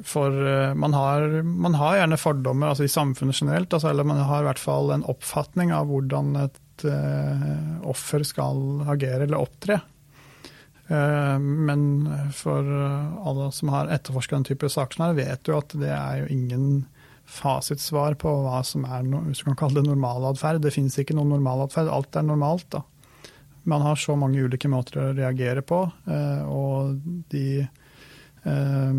for 0.06 0.34
man 0.78 0.94
har, 0.94 1.24
man 1.42 1.74
har, 1.74 1.96
gjerne 1.98 2.18
fordommer 2.20 2.70
altså 2.70 2.84
i 2.86 2.92
samfunnet 2.92 3.40
generelt, 3.40 3.72
altså, 3.74 3.90
eller 3.90 4.06
man 4.06 4.20
har 4.22 4.44
i 4.44 4.46
hvert 4.46 4.62
fall 4.62 4.92
en 4.94 5.06
oppfatning 5.10 5.72
av 5.74 5.88
hvordan 5.90 6.36
et 6.44 6.84
uh, 6.86 7.80
offer 7.90 8.22
skal 8.26 8.84
agere 8.90 9.26
eller 9.26 9.42
opptre. 9.42 9.80
Eh, 10.90 11.38
men 11.38 11.82
for 12.34 12.66
alle 12.66 13.50
som 13.54 13.70
har 13.70 13.90
etterforska 13.94 14.34
den 14.34 14.46
type 14.48 14.70
saker 14.70 15.14
vet 15.14 15.46
jo 15.46 15.58
at 15.60 15.74
det 15.78 15.92
er 15.94 16.22
jo 16.24 16.30
ingen 16.34 16.64
fasitsvar 17.30 18.16
på 18.18 18.30
hva 18.42 18.58
som 18.66 18.82
er 18.88 19.06
hvis 19.06 19.42
du 19.42 19.50
kan 19.52 19.58
kalle 19.60 19.78
det 19.78 19.90
normalatferd. 19.90 20.62
Det 20.64 20.74
finnes 20.74 20.98
ikke 20.98 21.14
noen 21.14 21.30
normalatferd. 21.36 21.90
Alt 21.94 22.18
er 22.18 22.26
normalt. 22.26 22.66
da. 22.74 22.82
Man 23.70 23.84
har 23.86 23.98
så 24.00 24.16
mange 24.18 24.42
ulike 24.42 24.68
måter 24.70 24.98
å 25.00 25.08
reagere 25.14 25.62
på, 25.66 25.84
eh, 26.10 26.42
og 26.50 27.00
de, 27.30 27.62
eh, 27.62 28.92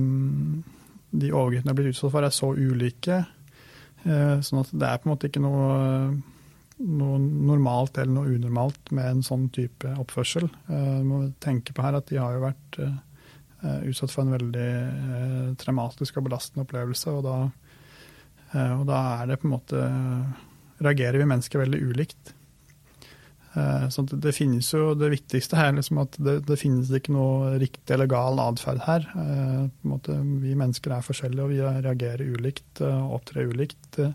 de 1.12 1.32
overgrepene 1.32 1.74
jeg 1.74 1.80
blir 1.80 1.92
utsatt 1.92 2.14
for, 2.14 2.26
er 2.26 2.36
så 2.36 2.54
ulike. 2.56 3.24
Sånn 4.02 4.64
at 4.64 4.70
det 4.74 4.88
er 4.88 4.98
på 4.98 5.06
en 5.06 5.12
måte 5.12 5.28
ikke 5.30 5.42
noe, 5.44 5.74
noe 6.82 7.18
normalt 7.22 8.00
eller 8.02 8.16
noe 8.16 8.32
unormalt 8.34 8.90
med 8.98 9.06
en 9.06 9.22
sånn 9.22 9.44
type 9.54 9.92
oppførsel. 10.02 10.48
Du 10.66 11.04
må 11.06 11.20
tenke 11.44 11.76
på 11.78 11.86
her 11.86 12.00
at 12.00 12.08
de 12.10 12.18
har 12.18 12.34
jo 12.34 12.42
vært 12.42 12.80
utsatt 13.92 14.10
for 14.10 14.26
en 14.26 14.34
veldig 14.34 15.54
traumatisk 15.62 16.18
og 16.18 16.32
belastende 16.32 16.66
opplevelse. 16.66 17.14
Og 17.14 17.22
da, 17.28 17.38
og 18.80 18.84
da 18.90 19.04
er 19.20 19.30
det 19.30 19.38
på 19.44 19.52
en 19.52 19.54
måte 19.54 19.86
reagerer 20.82 21.22
vi 21.22 21.30
mennesker 21.30 21.62
veldig 21.62 21.86
ulikt. 21.92 22.34
Eh, 23.54 23.88
så 23.90 24.04
det 24.08 24.32
finnes 24.36 24.70
jo, 24.74 24.94
det 24.96 25.12
viktigste 25.12 25.60
her 25.60 25.74
liksom 25.76 26.00
at 26.06 26.16
det, 26.24 26.38
det 26.48 26.60
finnes 26.60 26.92
ikke 26.96 27.16
noe 27.16 27.56
riktig 27.60 27.96
eller 27.96 28.10
gal 28.12 28.40
atferd 28.40 28.84
her. 28.86 29.08
Eh, 29.12 29.64
måte, 29.88 30.16
vi 30.44 30.56
mennesker 30.58 30.96
er 30.96 31.06
forskjellige, 31.06 31.44
og 31.44 31.52
vi 31.52 31.88
reagerer 31.88 32.36
ulikt 32.38 32.84
og 32.84 32.92
eh, 32.92 33.16
opptrer 33.20 33.52
ulikt. 33.52 34.06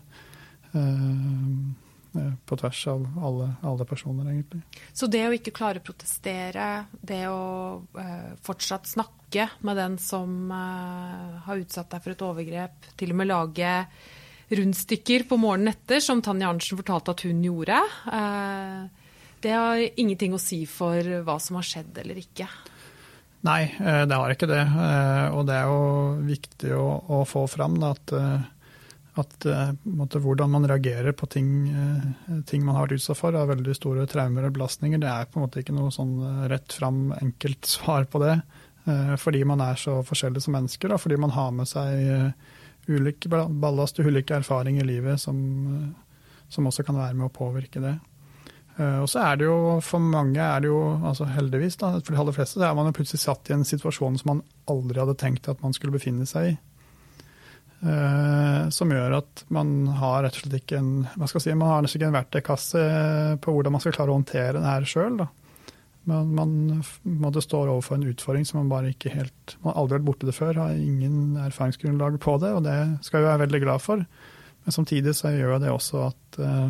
På 2.47 2.55
tvers 2.57 2.79
av 2.89 3.03
alle, 3.25 3.45
alle, 3.65 3.85
personer, 3.85 4.27
egentlig. 4.31 4.59
Så 4.93 5.07
det 5.09 5.21
å 5.25 5.33
ikke 5.33 5.53
klare 5.53 5.81
å 5.81 5.85
protestere, 5.85 6.67
det 7.01 7.23
å 7.29 7.81
fortsatt 8.45 8.89
snakke 8.89 9.47
med 9.65 9.77
den 9.77 9.97
som 10.01 10.51
har 10.51 11.61
utsatt 11.61 11.91
deg 11.93 12.03
for 12.03 12.13
et 12.13 12.23
overgrep, 12.25 12.89
til 12.99 13.13
og 13.13 13.19
med 13.21 13.29
lage 13.29 13.71
rundstykker 14.49 15.25
på 15.27 15.39
morgenen 15.39 15.73
etter, 15.73 16.01
som 16.03 16.21
Tanja 16.23 16.49
Arntzen 16.51 16.79
fortalte 16.79 17.13
at 17.13 17.23
hun 17.27 17.43
gjorde. 17.43 17.81
Eh, 18.11 18.96
det 19.43 19.53
har 19.53 19.83
ingenting 19.99 20.33
å 20.33 20.41
si 20.41 20.63
for 20.69 21.21
hva 21.25 21.37
som 21.43 21.59
har 21.59 21.67
skjedd 21.67 22.01
eller 22.01 22.19
ikke. 22.21 22.47
Nei, 23.45 23.63
eh, 23.79 24.03
det 24.09 24.17
har 24.17 24.33
ikke 24.33 24.49
det. 24.49 24.63
Eh, 24.65 25.25
og 25.35 25.45
det 25.47 25.57
er 25.57 25.69
jo 25.69 25.81
viktig 26.27 26.73
å, 26.75 26.85
å 27.19 27.23
få 27.27 27.45
fram 27.51 27.77
da, 27.81 27.93
at, 27.93 28.13
eh, 28.17 28.47
at 29.21 29.47
måtte, 29.85 30.21
hvordan 30.23 30.51
man 30.53 30.67
reagerer 30.69 31.15
på 31.17 31.29
ting, 31.31 31.51
ting, 32.49 32.65
man 32.65 32.77
har 32.77 32.87
vært 32.87 32.99
utsatt 32.99 33.19
for, 33.19 33.37
av 33.37 33.49
veldig 33.53 33.75
store 33.77 34.05
traumer 34.09 34.49
og 34.49 34.57
belastninger. 34.57 35.01
Det 35.01 35.09
er 35.09 35.29
på 35.29 35.39
en 35.39 35.47
måte 35.47 35.63
ikke 35.63 35.77
noe 35.77 35.93
sånn 35.93 36.17
rett 36.51 36.73
fram 36.73 37.11
enkelt 37.17 37.69
svar 37.77 38.09
på 38.09 38.23
det. 38.25 38.39
Fordi 39.19 39.41
man 39.43 39.59
er 39.59 39.75
så 39.75 39.97
forskjellig 40.07 40.39
som 40.39 40.53
mennesker, 40.55 40.93
og 40.95 41.01
fordi 41.03 41.17
man 41.19 41.33
har 41.35 41.49
med 41.51 41.67
seg 41.67 42.85
ulike 42.87 43.27
ballast 43.27 43.97
og 43.99 44.07
ulike 44.07 44.37
erfaringer 44.37 44.85
i 44.85 44.93
livet 44.93 45.19
som, 45.19 45.35
som 46.47 46.69
også 46.69 46.85
kan 46.87 46.95
være 46.95 47.17
med 47.17 47.27
å 47.27 47.33
påvirke 47.35 47.81
det. 47.83 47.97
Eh, 48.77 48.99
og 49.01 49.09
så 49.09 49.23
er 49.25 49.39
det 49.39 49.47
jo 49.47 49.57
for 49.81 50.03
mange, 50.03 50.37
er 50.37 50.61
det 50.61 50.69
jo, 50.69 50.79
altså 51.09 51.27
heldigvis, 51.33 51.79
da, 51.81 51.95
for 51.97 52.13
de 52.13 52.21
aller 52.21 52.35
fleste, 52.35 52.59
så 52.59 52.67
er 52.69 52.77
man 52.77 52.89
jo 52.89 52.97
plutselig 52.99 53.23
satt 53.23 53.49
i 53.49 53.55
en 53.55 53.65
situasjon 53.65 54.19
som 54.21 54.33
man 54.35 54.43
aldri 54.69 55.01
hadde 55.01 55.17
tenkt 55.17 55.49
at 55.49 55.63
man 55.65 55.73
skulle 55.75 55.97
befinne 55.97 56.27
seg 56.29 56.53
i. 56.53 56.57
Uh, 57.77 58.69
som 58.73 58.89
gjør 58.89 59.19
at 59.19 59.43
man 59.53 59.67
har 59.99 60.23
rett 60.25 60.39
og 60.39 60.47
slett 60.47 60.63
ikke 60.63 60.79
en 60.79 61.03
hva 61.13 61.27
skal 61.29 61.37
jeg 61.37 61.43
si, 61.43 61.57
man 61.59 61.69
har 61.69 61.83
nesten 61.85 61.99
ikke 61.99 62.07
en 62.09 62.15
verktøykasse 62.15 62.85
på 63.45 63.53
hvordan 63.53 63.75
man 63.75 63.83
skal 63.83 63.93
klare 63.93 64.09
å 64.09 64.17
håndtere 64.17 64.55
det 64.57 64.71
her 64.71 64.87
sjøl. 64.89 65.19
Men 66.09 66.31
man 66.33 66.55
måtte 67.21 67.43
stå 67.43 67.67
overfor 67.67 67.99
en 67.99 68.07
utfordring 68.09 68.47
som 68.49 68.63
man 68.63 68.71
bare 68.71 68.93
ikke 68.95 69.11
helt 69.11 69.57
Man 69.59 69.73
har 69.73 69.81
aldri 69.81 69.99
vært 69.99 70.07
borti 70.07 70.29
det 70.29 70.33
før, 70.37 70.61
har 70.63 70.73
ingen 70.73 71.37
erfaringsgrunnlag 71.43 72.17
på 72.23 72.37
det, 72.41 72.53
og 72.57 72.65
det 72.65 72.79
skal 73.05 73.21
vi 73.21 73.29
være 73.29 73.43
veldig 73.45 73.61
glad 73.67 73.83
for. 73.83 74.01
Men 74.65 74.75
samtidig 74.75 75.13
så 75.19 75.35
gjør 75.35 75.61
det 75.61 75.73
også 75.73 76.07
at 76.07 76.27
Eh, 76.41 76.69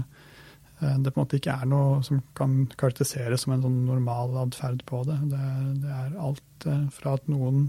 det 0.79 1.11
på 1.11 1.17
en 1.17 1.23
måte 1.23 1.39
ikke 1.39 1.55
er 1.57 1.69
noe 1.69 2.01
som 2.05 2.19
kan 2.37 2.59
karakteriseres 2.77 3.45
som 3.45 3.55
en 3.55 3.63
sånn 3.65 3.79
normal 3.87 4.35
atferd 4.43 4.83
på 4.85 5.01
det. 5.07 5.17
det. 5.31 5.45
det. 5.81 5.93
er 6.03 6.19
alt 6.21 6.67
eh, 6.69 6.83
fra 6.93 7.15
at 7.17 7.25
noen 7.31 7.63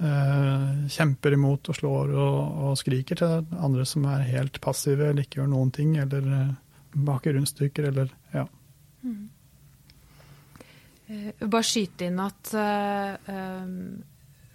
eh, 0.00 0.88
kjemper 0.94 1.36
imot 1.36 1.68
og 1.68 1.76
slår 1.76 2.14
og, 2.14 2.38
og, 2.64 2.72
skriker, 2.80 3.20
til 3.20 3.60
andre 3.60 3.84
som 3.88 4.06
er 4.08 4.24
helt 4.30 4.60
passive 4.64 5.10
eller 5.10 5.26
ikke 5.26 5.42
gjør 5.42 5.52
noen 5.52 5.74
ting, 5.76 5.92
eller 6.00 6.32
eh, 6.38 6.56
baker 6.92 7.36
rundstykker, 7.36 7.90
eller 7.92 8.16
ja. 8.32 8.46
Mm. 9.04 9.28
Bare 11.42 11.66
skyte 11.66 12.06
inn 12.08 12.20
at 12.22 12.54
uh, 12.56 13.32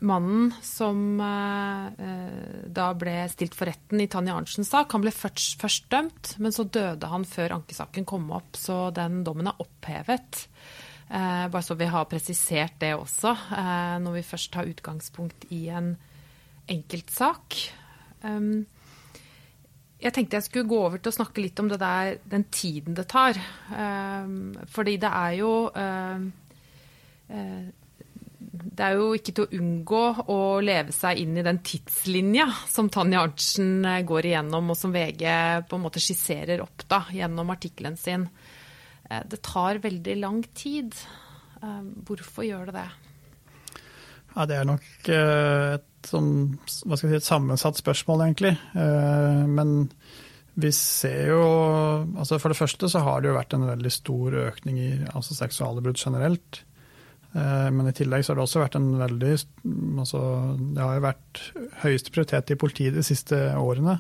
mannen 0.06 0.52
som 0.62 1.00
eh, 1.22 2.68
da 2.70 2.88
ble 2.98 3.16
stilt 3.32 3.56
for 3.58 3.70
retten 3.70 4.02
i 4.04 4.10
Tanja 4.12 4.36
Arntzens 4.38 4.70
sak, 4.70 4.94
han 4.94 5.04
ble 5.04 5.14
først, 5.14 5.58
først, 5.62 5.88
dømt, 5.90 6.36
men 6.44 6.54
så 6.54 6.68
døde 6.70 7.10
han 7.10 7.26
før 7.26 7.58
ankesaken 7.58 8.06
kom 8.08 8.30
opp, 8.36 8.60
så 8.60 8.88
den 8.94 9.24
dommen 9.26 9.50
er 9.50 9.64
opphevet. 9.64 10.44
Eh, 11.08 11.46
bare 11.50 11.66
så 11.66 11.78
vi 11.80 11.90
har 11.90 12.10
presisert 12.12 12.78
det 12.84 12.94
også, 12.98 13.34
eh, 13.58 13.98
når 14.04 14.20
vi 14.20 14.26
først 14.28 14.52
tar 14.54 14.70
utgangspunkt 14.70 15.48
i 15.56 15.68
en 15.74 15.96
enkeltsak. 16.68 17.58
Um, 18.22 18.66
jeg 19.98 20.14
tenkte 20.14 20.38
jeg 20.38 20.46
skulle 20.46 20.70
gå 20.70 20.78
over 20.84 21.00
til 21.02 21.10
å 21.10 21.16
snakke 21.16 21.42
litt 21.42 21.58
om 21.62 21.72
det 21.72 21.80
der, 21.82 22.18
den 22.28 22.44
tiden 22.54 22.98
det 22.98 23.08
tar. 23.10 23.40
Um, 23.72 24.54
fordi 24.70 24.98
det 25.02 25.10
er 25.10 25.38
jo 25.40 25.52
um, 25.74 26.28
det 28.68 28.84
er 28.84 28.98
jo 28.98 29.12
ikke 29.16 29.34
til 29.36 29.46
å 29.46 29.58
unngå 29.58 30.04
å 30.34 30.38
leve 30.64 30.94
seg 30.96 31.22
inn 31.22 31.38
i 31.40 31.46
den 31.46 31.60
tidslinja 31.66 32.48
som 32.68 32.90
Tanja 32.94 33.24
Arntzen 33.24 33.86
eh, 33.88 34.04
går 34.08 34.30
igjennom, 34.32 34.72
og 34.74 34.80
som 34.80 34.94
VG 34.96 35.26
på 35.70 35.78
en 35.78 35.86
måte 35.86 36.04
skisserer 36.04 36.64
opp 36.64 36.86
da, 36.90 37.04
gjennom 37.14 37.54
artikkelen 37.54 37.98
sin. 38.00 38.28
Eh, 39.08 39.24
det 39.30 39.42
tar 39.46 39.82
veldig 39.84 40.18
lang 40.20 40.42
tid. 40.58 40.98
Eh, 41.62 41.84
hvorfor 42.08 42.48
gjør 42.48 42.72
det 42.72 42.80
det? 42.82 42.88
Ja, 44.36 44.46
Det 44.46 44.58
er 44.60 44.68
nok 44.70 45.10
et, 45.10 45.92
sånn, 46.06 46.32
si, 46.70 47.08
et 47.10 47.26
sammensatt 47.26 47.80
spørsmål, 47.80 48.28
egentlig. 48.28 48.52
Men 48.78 49.72
vi 50.62 50.70
ser 50.76 51.32
jo 51.32 51.40
altså 52.14 52.38
For 52.38 52.54
det 52.54 52.60
første 52.60 52.90
så 52.92 53.02
har 53.06 53.24
det 53.24 53.32
jo 53.32 53.38
vært 53.40 53.56
en 53.58 53.66
veldig 53.66 53.94
stor 53.96 54.38
økning 54.44 54.78
i 54.78 54.92
altså 55.10 55.38
seksualbrudd 55.40 55.98
generelt. 55.98 56.62
Eh, 57.38 57.70
men 57.72 57.90
i 57.90 57.94
tillegg 57.96 58.26
så 58.26 58.34
har 58.34 58.40
det 58.40 58.46
også 58.48 58.64
vært 58.64 58.78
en 58.80 58.90
veldig 58.98 59.34
altså 60.02 60.22
Det 60.58 60.82
har 60.82 60.98
jo 60.98 61.06
vært 61.06 61.42
høyeste 61.84 62.14
prioritet 62.14 62.54
i 62.54 62.60
politiet 62.60 62.98
de 62.98 63.06
siste 63.06 63.38
årene 63.60 64.00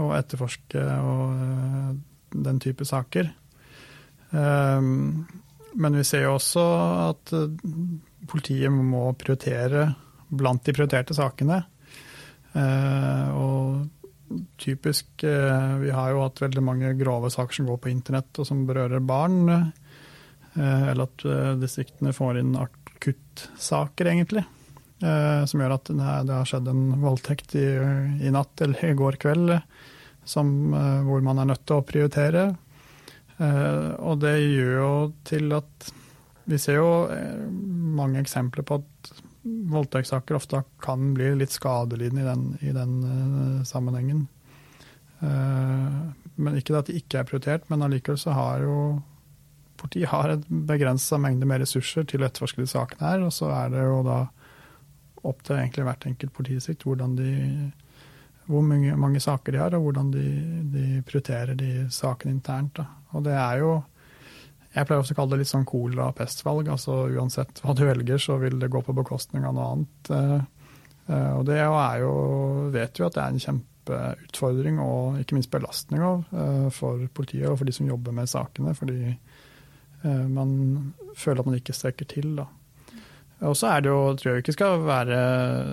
å 0.00 0.08
etterforske 0.16 0.82
og 0.82 1.42
eh, 1.44 1.90
den 2.48 2.60
type 2.62 2.86
saker. 2.88 3.30
Eh, 4.34 4.88
men 5.74 5.98
vi 5.98 6.06
ser 6.06 6.26
jo 6.26 6.36
også 6.38 6.64
at 7.10 7.34
politiet 8.30 8.74
må 8.74 9.06
prioritere 9.18 9.88
blant 10.34 10.64
de 10.66 10.74
prioriterte 10.74 11.14
sakene. 11.16 11.58
Og 12.54 14.44
typisk 14.62 15.24
Vi 15.24 15.90
har 15.90 16.12
jo 16.12 16.20
hatt 16.22 16.42
veldig 16.44 16.62
mange 16.62 16.92
grove 16.94 17.32
saker 17.34 17.58
som 17.58 17.66
går 17.66 17.80
på 17.82 17.90
internett 17.90 18.38
og 18.38 18.46
som 18.46 18.62
berører 18.68 19.02
barn. 19.02 19.72
Eh, 20.54 20.88
eller 20.88 21.08
at 21.08 21.24
eh, 21.24 21.52
distriktene 21.58 22.12
får 22.12 22.38
inn 22.38 22.56
akuttsaker, 22.56 24.06
egentlig. 24.06 24.44
Eh, 25.02 25.44
som 25.50 25.60
gjør 25.60 25.76
at 25.76 25.90
det 25.90 26.36
har 26.36 26.48
skjedd 26.48 26.70
en 26.70 26.84
voldtekt 27.02 27.56
i, 27.58 27.66
i 28.22 28.32
natt 28.34 28.62
eller 28.62 28.84
i 28.86 28.94
går 28.98 29.18
kveld 29.22 29.56
som, 30.24 30.48
hvor 31.04 31.20
man 31.20 31.42
er 31.42 31.50
nødt 31.50 31.66
til 31.68 31.76
å 31.76 31.84
prioritere. 31.84 32.46
Og 33.44 34.22
det 34.22 34.38
gjør 34.40 34.70
jo 34.78 34.92
til 35.28 35.52
at 35.52 35.88
vi 36.48 36.56
ser 36.56 36.78
jo 36.78 36.86
mange 37.98 38.22
eksempler 38.22 38.64
på 38.64 38.78
at 38.80 39.10
voldtektssaker 39.44 40.38
ofte 40.38 40.62
kan 40.80 41.10
bli 41.12 41.28
litt 41.36 41.52
skadelidende 41.52 42.24
i 42.24 42.28
den, 42.30 42.46
i 42.64 42.72
den 42.72 43.66
sammenhengen. 43.68 44.24
Men 45.20 46.56
ikke 46.56 46.78
at 46.80 46.88
det 46.88 47.02
ikke 47.02 47.20
er 47.20 47.28
prioritert, 47.28 47.68
men 47.68 47.84
allikevel 47.84 48.22
så 48.24 48.38
har 48.38 48.64
jo 48.64 48.78
politiet 49.84 50.08
har 50.08 50.32
en 50.32 50.44
begrensa 50.68 51.18
mengde 51.20 51.46
med 51.48 51.60
ressurser 51.60 52.06
til 52.08 52.22
å 52.22 52.28
etterforske 52.28 52.62
de 52.64 52.70
sakene 52.70 53.04
her. 53.04 53.24
Og 53.26 53.32
så 53.36 53.50
er 53.52 53.72
det 53.74 53.84
jo 53.84 53.98
da 54.06 54.20
opp 55.24 55.40
til 55.44 55.58
egentlig 55.58 55.86
hvert 55.88 56.06
enkelt 56.08 56.36
politidistrikt 56.36 56.86
hvordan 56.86 57.16
de, 57.18 57.32
hvor 58.48 58.64
mange, 58.64 58.94
mange, 59.00 59.20
saker 59.24 59.54
de 59.54 59.60
har, 59.60 59.76
og 59.76 59.86
hvordan 59.86 60.12
de, 60.14 60.24
de 60.72 60.86
prioriterer 61.06 61.56
de 61.58 61.88
sakene 61.92 62.36
internt. 62.36 62.80
Da. 62.80 62.88
Og 63.16 63.26
det 63.26 63.36
er 63.36 63.60
jo 63.64 63.74
Jeg 64.74 64.88
pleier 64.88 65.04
også 65.04 65.14
å 65.14 65.16
kalle 65.20 65.36
det 65.36 65.44
litt 65.44 65.52
sånn 65.52 65.68
cola- 65.70 66.08
og 66.10 66.16
pestvalg. 66.18 66.68
altså 66.68 67.04
Uansett 67.14 67.60
hva 67.62 67.76
du 67.78 67.84
velger, 67.86 68.18
så 68.18 68.40
vil 68.42 68.58
det 68.58 68.72
gå 68.74 68.80
på 68.82 68.96
bekostning 68.96 69.44
av 69.46 69.54
noe 69.54 69.68
annet. 69.70 70.10
Eh, 70.10 71.30
og 71.36 71.44
det 71.46 71.60
er 71.60 72.00
jo, 72.02 72.10
vet 72.74 72.98
jo 72.98 73.06
at 73.06 73.14
det 73.14 73.22
er 73.22 73.36
en 73.36 73.44
kjempeutfordring 73.44 74.80
og 74.82 75.20
ikke 75.20 75.36
minst 75.36 75.52
belastning 75.52 76.02
eh, 76.02 76.66
for 76.74 77.06
politiet 77.14 77.46
og 77.52 77.60
for 77.60 77.70
de 77.70 77.76
som 77.76 77.86
jobber 77.86 78.16
med 78.18 78.32
sakene. 78.32 78.74
fordi 78.74 79.14
man 80.04 80.94
føler 81.16 81.40
at 81.40 81.46
man 81.48 81.56
ikke 81.56 81.72
strekker 81.76 82.08
til. 82.10 82.34
Da. 82.36 82.44
Og 83.42 83.56
så 83.58 83.74
er 83.74 83.84
det 83.84 83.90
jo, 83.90 84.00
tror 84.16 84.30
jeg 84.30 84.44
ikke 84.44 84.56
skal 84.56 84.84
være 84.86 85.18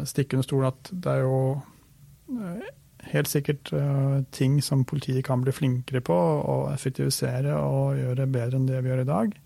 stikke 0.10 0.38
under 0.38 0.48
stolen 0.48 0.72
at 0.72 0.92
det 0.92 1.14
er 1.14 1.24
jo 1.24 1.38
eh, 2.34 2.68
helt 3.14 3.30
sikkert 3.30 3.72
uh, 3.76 4.24
ting 4.34 4.60
som 4.64 4.86
politiet 4.88 5.24
kan 5.26 5.44
bli 5.44 5.54
flinkere 5.56 6.02
på 6.06 6.18
og 6.18 6.72
effektivisere 6.74 7.56
og 7.56 8.00
gjøre 8.00 8.28
bedre 8.28 8.60
enn 8.60 8.68
det 8.70 8.82
vi 8.82 8.92
gjør 8.92 9.06
i 9.06 9.10
dag. 9.10 9.40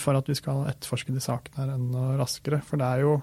For 0.00 0.16
at 0.16 0.28
vi 0.30 0.36
skal 0.38 0.62
etterforske 0.70 1.12
de 1.12 1.20
sakene 1.20 1.58
her 1.58 1.72
enda 1.74 2.14
raskere. 2.16 2.60
For 2.64 2.80
det 2.80 2.86
er 2.86 3.02
jo 3.04 3.14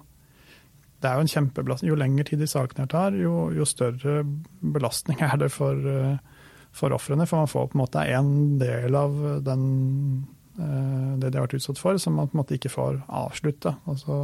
det 1.02 1.08
er 1.10 1.16
jo 1.18 1.24
en 1.24 1.32
kjempebelastning. 1.32 1.90
Jo 1.90 1.96
lengre 1.98 2.26
tid 2.28 2.38
de 2.38 2.46
sakene 2.46 2.84
her 2.84 2.90
tar, 2.92 3.16
jo, 3.18 3.48
jo, 3.50 3.66
større 3.66 4.20
belastning 4.60 5.24
er 5.26 5.40
det 5.40 5.48
for, 5.50 5.80
for 6.70 6.94
ofrene. 6.94 7.26
For 7.26 7.42
man 7.42 7.50
får 7.50 7.72
på 7.72 7.78
en 7.78 7.82
måte 7.82 8.04
en 8.14 8.30
del 8.60 8.94
av 9.00 9.16
den, 9.42 9.64
det 10.56 11.30
de 11.30 11.38
har 11.38 11.46
vært 11.46 11.56
utsatt 11.56 11.80
for, 11.80 11.96
som 11.96 12.18
man 12.18 12.28
på 12.28 12.36
en 12.36 12.42
måte 12.42 12.56
ikke 12.58 12.72
får 12.72 12.98
avslutta. 13.08 13.76
Altså, 13.88 14.16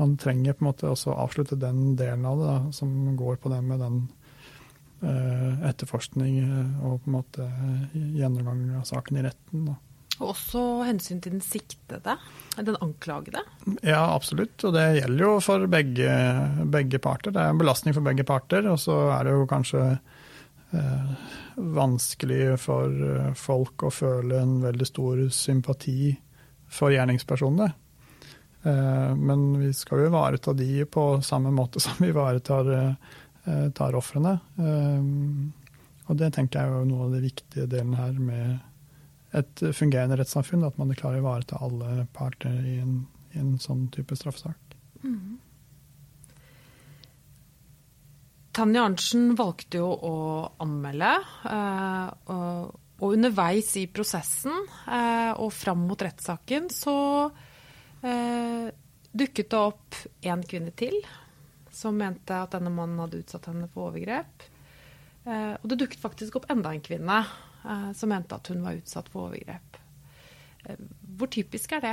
man 0.00 0.16
trenger 0.16 0.56
på 0.56 0.64
en 0.64 0.70
måte 0.70 0.88
også 0.88 1.12
avslutte 1.12 1.58
den 1.60 1.94
delen 2.00 2.24
av 2.24 2.40
det 2.40 2.48
da, 2.48 2.56
som 2.72 2.94
går 3.18 3.36
på 3.42 3.52
det 3.52 3.60
med 3.66 3.82
den 3.84 3.98
uh, 5.04 5.68
etterforskning 5.68 6.38
og 6.80 7.02
på 7.02 7.10
en 7.10 7.16
måte 7.18 7.50
gjennomgang 7.92 8.64
av 8.80 8.88
saken 8.88 9.20
i 9.20 9.26
retten. 9.28 9.68
Da. 9.68 9.76
Og 10.20 10.34
også 10.34 10.62
hensyn 10.84 11.20
til 11.24 11.36
den 11.36 11.44
siktede, 11.44 12.16
den 12.58 12.76
anklagede? 12.84 13.40
Ja, 13.80 14.02
absolutt. 14.12 14.60
Og 14.68 14.74
det 14.76 14.86
gjelder 14.98 15.24
jo 15.24 15.30
for 15.44 15.64
begge, 15.72 16.16
begge 16.72 17.00
parter. 17.00 17.32
Det 17.32 17.40
er 17.40 17.54
en 17.54 17.60
belastning 17.60 17.96
for 17.96 18.04
begge 18.04 18.26
parter. 18.28 18.68
Og 18.68 18.76
så 18.82 18.96
er 19.14 19.24
det 19.26 19.32
jo 19.32 19.46
kanskje 19.48 19.84
eh, 19.94 20.09
vanskelig 21.56 22.56
for 22.62 23.32
folk 23.34 23.82
å 23.82 23.90
føle 23.90 24.38
en 24.38 24.52
veldig 24.62 24.86
stor 24.86 25.22
sympati 25.34 26.12
for 26.70 26.94
gjerningspersonene. 26.94 27.72
Eh, 28.62 29.16
men 29.16 29.58
vi 29.58 29.72
skal 29.72 30.02
jo 30.02 30.10
ivareta 30.10 30.52
de 30.52 30.84
på 30.84 31.22
samme 31.22 31.50
måte 31.50 31.80
som 31.84 31.96
vi 31.98 32.08
ivaretar 32.12 32.72
eh, 32.74 33.94
ofrene. 33.96 34.38
Eh, 34.56 35.04
og 36.10 36.18
det 36.18 36.32
tenker 36.34 36.60
jeg 36.60 36.74
er 36.74 36.88
noe 36.88 37.06
av 37.06 37.14
det 37.14 37.22
viktige 37.24 37.68
delen 37.70 37.94
her 37.98 38.16
med 38.18 38.58
et 39.36 39.62
fungerende 39.76 40.16
rettssamfunn, 40.18 40.64
at 40.66 40.78
man 40.78 40.90
klarer 40.98 41.20
å 41.20 41.22
ivareta 41.22 41.60
alle 41.62 42.08
parter 42.16 42.56
i 42.66 42.80
en, 42.82 43.04
i 43.30 43.38
en 43.38 43.52
sånn 43.62 43.84
type 43.94 44.16
straffesak. 44.18 44.58
Mm. 45.04 45.38
Tanja 48.52 48.82
Arntzen 48.82 49.34
valgte 49.38 49.78
jo 49.78 49.88
å 49.94 50.14
anmelde. 50.62 51.10
Eh, 51.46 52.06
og, 52.34 52.72
og, 52.98 53.06
underveis 53.14 53.70
i 53.78 53.86
prosessen 53.92 54.54
eh, 54.90 55.32
og 55.38 55.52
fram 55.54 55.86
mot 55.88 56.02
rettssaken 56.02 56.66
så 56.74 56.94
eh, 58.02 58.66
dukket 59.10 59.52
det 59.54 59.60
opp 59.60 60.00
én 60.26 60.42
kvinne 60.46 60.74
til 60.76 60.98
som 61.70 61.94
mente 61.96 62.34
at 62.34 62.56
denne 62.56 62.72
mannen 62.74 62.98
hadde 63.00 63.22
utsatt 63.22 63.46
henne 63.46 63.70
for 63.70 63.92
overgrep. 63.92 64.48
Og 65.30 65.66
det 65.70 65.76
dukket 65.78 66.00
faktisk 66.02 66.40
opp 66.40 66.48
enda 66.50 66.72
en 66.74 66.82
kvinne 66.82 67.18
som 67.94 68.10
mente 68.10 68.34
at 68.34 68.48
hun 68.50 68.64
var 68.64 68.78
utsatt 68.80 69.06
for 69.12 69.28
overgrep. 69.28 69.78
Hvor 71.20 71.30
typisk 71.30 71.76
er 71.76 71.84
det? 71.84 71.92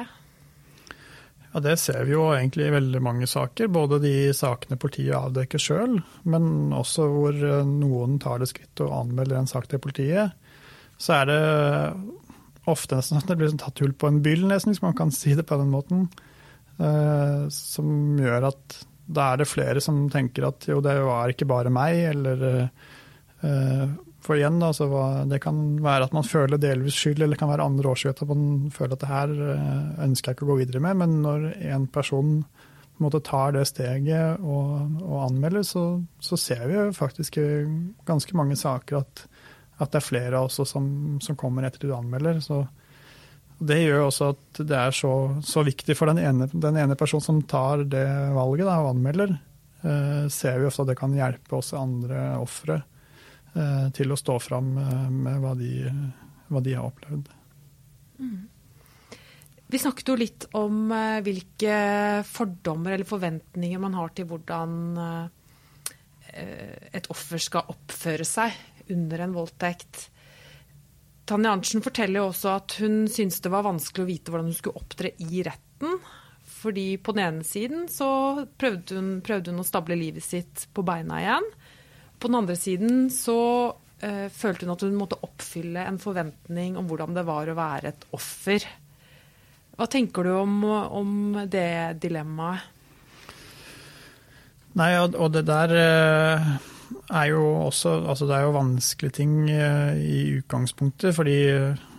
Ja, 1.57 1.61
Det 1.61 1.79
ser 1.81 2.03
vi 2.05 2.11
jo 2.13 2.27
egentlig 2.35 2.67
i 2.67 2.73
veldig 2.75 2.99
mange 3.01 3.25
saker. 3.25 3.71
Både 3.73 3.97
de 3.97 4.29
sakene 4.37 4.77
politiet 4.77 5.15
avdekker 5.17 5.57
sjøl, 5.57 5.95
men 6.29 6.69
også 6.69 7.07
hvor 7.09 7.33
eh, 7.33 7.63
noen 7.65 8.19
tar 8.21 8.43
det 8.43 8.51
skritt 8.51 8.83
og 8.85 8.93
anmelder 8.93 9.39
en 9.39 9.49
sak 9.49 9.65
til 9.71 9.81
politiet. 9.81 10.35
Så 11.01 11.15
er 11.15 11.31
det 11.31 11.39
ofte 12.69 12.99
nesten 12.99 13.17
at 13.17 13.25
det 13.25 13.39
blir 13.39 13.49
sånn 13.49 13.63
tatt 13.63 13.81
hull 13.81 13.95
på 13.97 14.05
en 14.05 14.21
byll, 14.21 14.45
nesten, 14.51 14.75
hvis 14.75 14.83
man 14.85 14.93
kan 14.99 15.09
si 15.09 15.33
det 15.33 15.47
på 15.49 15.57
den 15.57 15.73
måten. 15.73 16.05
som 17.49 18.19
gjør 18.21 18.51
at 18.51 18.77
da 19.09 19.31
er 19.31 19.41
det 19.41 19.49
flere 19.49 19.81
som 19.81 20.03
tenker 20.13 20.45
at 20.45 20.67
jo, 20.69 20.77
det 20.85 20.93
var 21.01 21.33
ikke 21.33 21.49
bare 21.49 21.73
meg, 21.73 22.03
eller 22.11 22.69
for 24.23 24.37
igjen, 24.37 24.57
da, 24.59 24.71
det 25.29 25.39
kan 25.43 25.59
være 25.83 26.07
at 26.07 26.15
man 26.15 26.25
føler 26.25 26.59
delvis 26.61 26.97
skyld, 26.97 27.21
eller 27.21 27.35
det 27.35 27.41
kan 27.41 27.51
være 27.51 27.67
andre 27.67 27.91
årsaker 27.93 28.25
at 28.25 28.31
man 28.31 28.71
føler 28.73 28.95
at 28.95 29.03
det 29.03 29.11
her 29.11 29.35
eh, 29.53 29.91
ønsker 30.07 30.31
jeg 30.31 30.37
ikke 30.37 30.47
å 30.47 30.49
gå 30.51 30.57
videre 30.63 30.81
med. 30.83 30.97
Men 31.03 31.19
når 31.23 31.45
en 31.69 31.85
person 31.93 32.41
på 32.41 33.03
en 33.03 33.05
måte 33.05 33.21
tar 33.21 33.53
det 33.53 33.67
steget 33.69 34.41
og, 34.41 34.97
og 35.05 35.19
anmelder, 35.27 35.61
så, 35.67 35.85
så, 36.19 36.39
ser 36.39 36.65
vi 36.65 36.79
jo 36.79 36.87
faktisk 36.97 37.37
i 37.37 37.47
ganske 38.07 38.37
mange 38.37 38.57
saker 38.57 39.03
at, 39.03 39.23
at 39.77 39.93
det 39.93 40.01
er 40.01 40.07
flere 40.07 40.41
også 40.41 40.65
som, 40.65 40.89
som 41.21 41.37
kommer 41.37 41.67
etter 41.67 41.85
du 41.85 41.93
anmelder. 41.93 42.41
Så 42.41 42.63
det 43.57 43.83
gjør 43.83 44.07
også 44.07 44.31
at 44.33 44.61
det 44.65 44.79
er 44.81 44.97
så, 44.97 45.13
så 45.45 45.61
viktig 45.65 45.93
for 45.97 46.09
den 46.09 46.23
ene, 46.25 46.49
den 46.51 46.81
ene 46.81 46.97
personen 46.97 47.25
som 47.25 47.45
tar 47.45 47.85
det 47.85 48.07
valget 48.33 48.65
da, 48.65 48.81
og 48.81 48.95
anmelder. 48.95 49.37
Eh, 49.85 50.25
ser 50.33 50.57
vi 50.57 50.67
ofte 50.67 50.87
at 50.87 50.91
det 50.95 50.99
kan 50.99 51.13
hjelpe 51.13 51.61
også 51.61 51.77
andre 51.79 52.27
ofre 52.41 52.81
til 53.95 54.13
å 54.13 54.19
stå 54.19 54.37
fram 54.43 54.75
eh, 54.81 55.07
med 55.13 55.41
hva 55.43 55.53
de, 55.57 55.71
hva 56.51 56.61
de 56.63 56.75
har 56.77 56.87
opplevd. 56.89 57.31
Mm. 58.19 58.45
Vi 59.67 59.81
snakket 59.83 60.11
jo 60.11 60.17
litt 60.19 60.47
om 60.57 60.91
eh, 60.95 61.19
hvilke 61.25 61.79
fordommer 62.27 62.95
eller 62.95 63.09
forventninger 63.09 63.81
man 63.83 63.97
har 63.97 64.13
til 64.15 64.29
hvordan 64.29 64.77
et 66.37 67.07
offer 67.09 67.41
skal 67.41 67.69
oppføre 67.71 68.25
seg 68.27 68.53
under 68.93 69.23
en 69.23 69.31
voldtekt. 69.33 70.03
Tanja 71.27 71.51
Arntzen 71.55 71.81
forteller 71.81 72.21
jo 72.21 72.27
også 72.29 72.51
at 72.53 72.75
hun 72.79 73.07
syntes 73.09 73.41
det 73.41 73.51
var 73.51 73.65
vanskelig 73.65 74.03
å 74.03 74.09
vite 74.09 74.33
hvordan 74.33 74.51
hun 74.51 74.57
skulle 74.59 74.83
opptre 74.83 75.11
i 75.23 75.41
retten. 75.47 75.97
Fordi 76.47 76.85
på 77.03 77.15
den 77.15 77.25
ene 77.25 77.47
siden 77.47 77.87
så 77.91 78.09
prøvde 78.59 78.95
hun, 78.95 79.09
prøvde 79.25 79.51
hun 79.51 79.61
å 79.61 79.67
stable 79.67 79.97
livet 79.99 80.23
sitt 80.25 80.67
på 80.73 80.85
beina 80.87 81.19
igjen. 81.23 81.49
På 82.17 82.29
den 82.29 82.39
andre 82.39 82.55
siden 82.57 83.09
så 83.13 83.39
uh, 83.73 84.27
følte 84.33 84.65
hun 84.65 84.73
at 84.73 84.85
hun 84.85 84.97
måtte 84.97 85.19
oppfylle 85.25 85.85
en 85.85 85.99
forventning 86.01 86.77
om 86.79 86.89
hvordan 86.89 87.17
det 87.17 87.25
var 87.27 87.49
å 87.49 87.57
være 87.57 87.93
et 87.93 88.07
offer. 88.17 88.65
Hva 89.77 89.85
tenker 89.93 90.25
du 90.25 90.33
om, 90.39 90.57
om 90.65 91.11
det 91.45 91.99
dilemmaet? 92.01 92.73
Nei, 94.77 94.91
og 95.01 95.29
det 95.33 95.45
der 95.47 95.71
uh, 95.73 96.49
er 97.09 97.29
jo 97.31 97.41
også 97.65 97.95
Altså 98.11 98.27
det 98.29 98.35
er 98.35 98.43
jo 98.45 98.53
vanskelige 98.53 99.15
ting 99.23 99.39
uh, 99.49 99.93
i 99.97 100.37
utgangspunktet. 100.37 101.15
Fordi 101.17 101.39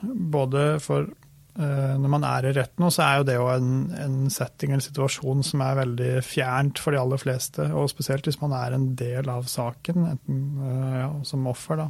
både 0.02 0.68
for 0.82 1.08
Eh, 1.08 1.27
når 1.58 2.10
man 2.12 2.22
er 2.22 2.46
i 2.46 2.52
retten, 2.54 2.84
så 2.94 3.02
er 3.02 3.16
jo 3.18 3.24
det 3.26 3.34
jo 3.34 3.46
en, 3.50 3.70
en 3.98 4.18
setting 4.30 4.70
eller 4.70 4.84
situasjon 4.84 5.42
som 5.42 5.62
er 5.66 5.80
veldig 5.80 6.10
fjernt 6.22 6.78
for 6.78 6.94
de 6.94 7.00
aller 7.00 7.18
fleste. 7.18 7.66
Og 7.74 7.90
spesielt 7.90 8.28
hvis 8.28 8.38
man 8.38 8.54
er 8.54 8.76
en 8.76 8.92
del 8.98 9.26
av 9.32 9.48
saken, 9.50 10.04
enten 10.12 10.44
eh, 10.62 10.94
ja, 11.00 11.08
som 11.26 11.48
offer, 11.50 11.82
da. 11.82 11.88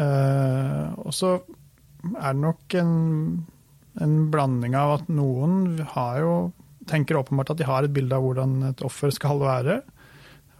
Uh, 0.00 0.90
og 1.02 1.14
så 1.14 1.32
er 2.14 2.34
det 2.34 2.40
nok 2.40 2.76
en, 2.78 2.92
en, 4.00 4.12
blanding 4.32 4.76
av 4.78 4.94
at 5.00 5.08
noen 5.12 5.82
har 5.96 6.20
jo 6.22 6.34
tenker 6.88 7.18
åpenbart 7.18 7.50
at 7.52 7.58
de 7.60 7.66
har 7.68 7.84
et 7.84 7.92
bilde 7.92 8.14
av 8.16 8.22
hvordan 8.24 8.54
et 8.70 8.84
offer 8.86 9.12
skal 9.14 9.42
være. 9.42 9.80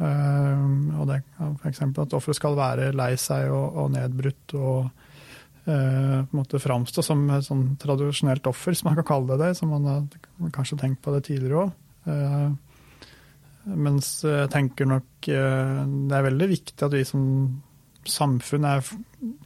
Uh, 0.01 0.99
og 1.01 1.11
det 1.11 1.23
F.eks. 1.63 1.83
at 1.87 2.17
offeret 2.17 2.39
skal 2.39 2.59
være 2.59 2.91
lei 2.95 3.13
seg 3.21 3.51
og, 3.55 3.79
og 3.83 3.95
nedbrutt 3.97 4.55
og 4.59 4.91
Eh, 5.71 6.25
på 6.25 6.33
en 6.33 6.41
måte 6.41 6.59
framstå 6.59 7.03
som 7.05 7.23
et 7.31 7.47
sånn 7.47 7.77
tradisjonelt 7.79 8.47
offer, 8.51 8.75
som 8.75 8.89
man 8.89 8.97
kan 8.99 9.07
kalle 9.13 9.37
det, 9.39 9.53
som 9.59 9.71
man 9.71 9.87
har 9.87 10.53
kanskje 10.55 10.79
tenkt 10.81 11.03
på 11.05 11.13
det 11.15 11.23
tidligere 11.29 11.67
òg. 11.67 11.75
Eh, 12.11 12.49
mens 13.77 14.09
jeg 14.25 14.49
tenker 14.51 14.89
nok 14.89 15.29
eh, 15.31 15.83
det 16.09 16.17
er 16.17 16.27
veldig 16.27 16.49
viktig 16.51 16.87
at 16.87 16.97
vi 16.97 17.05
som 17.07 17.23
samfunn 18.09 18.65
er 18.65 18.83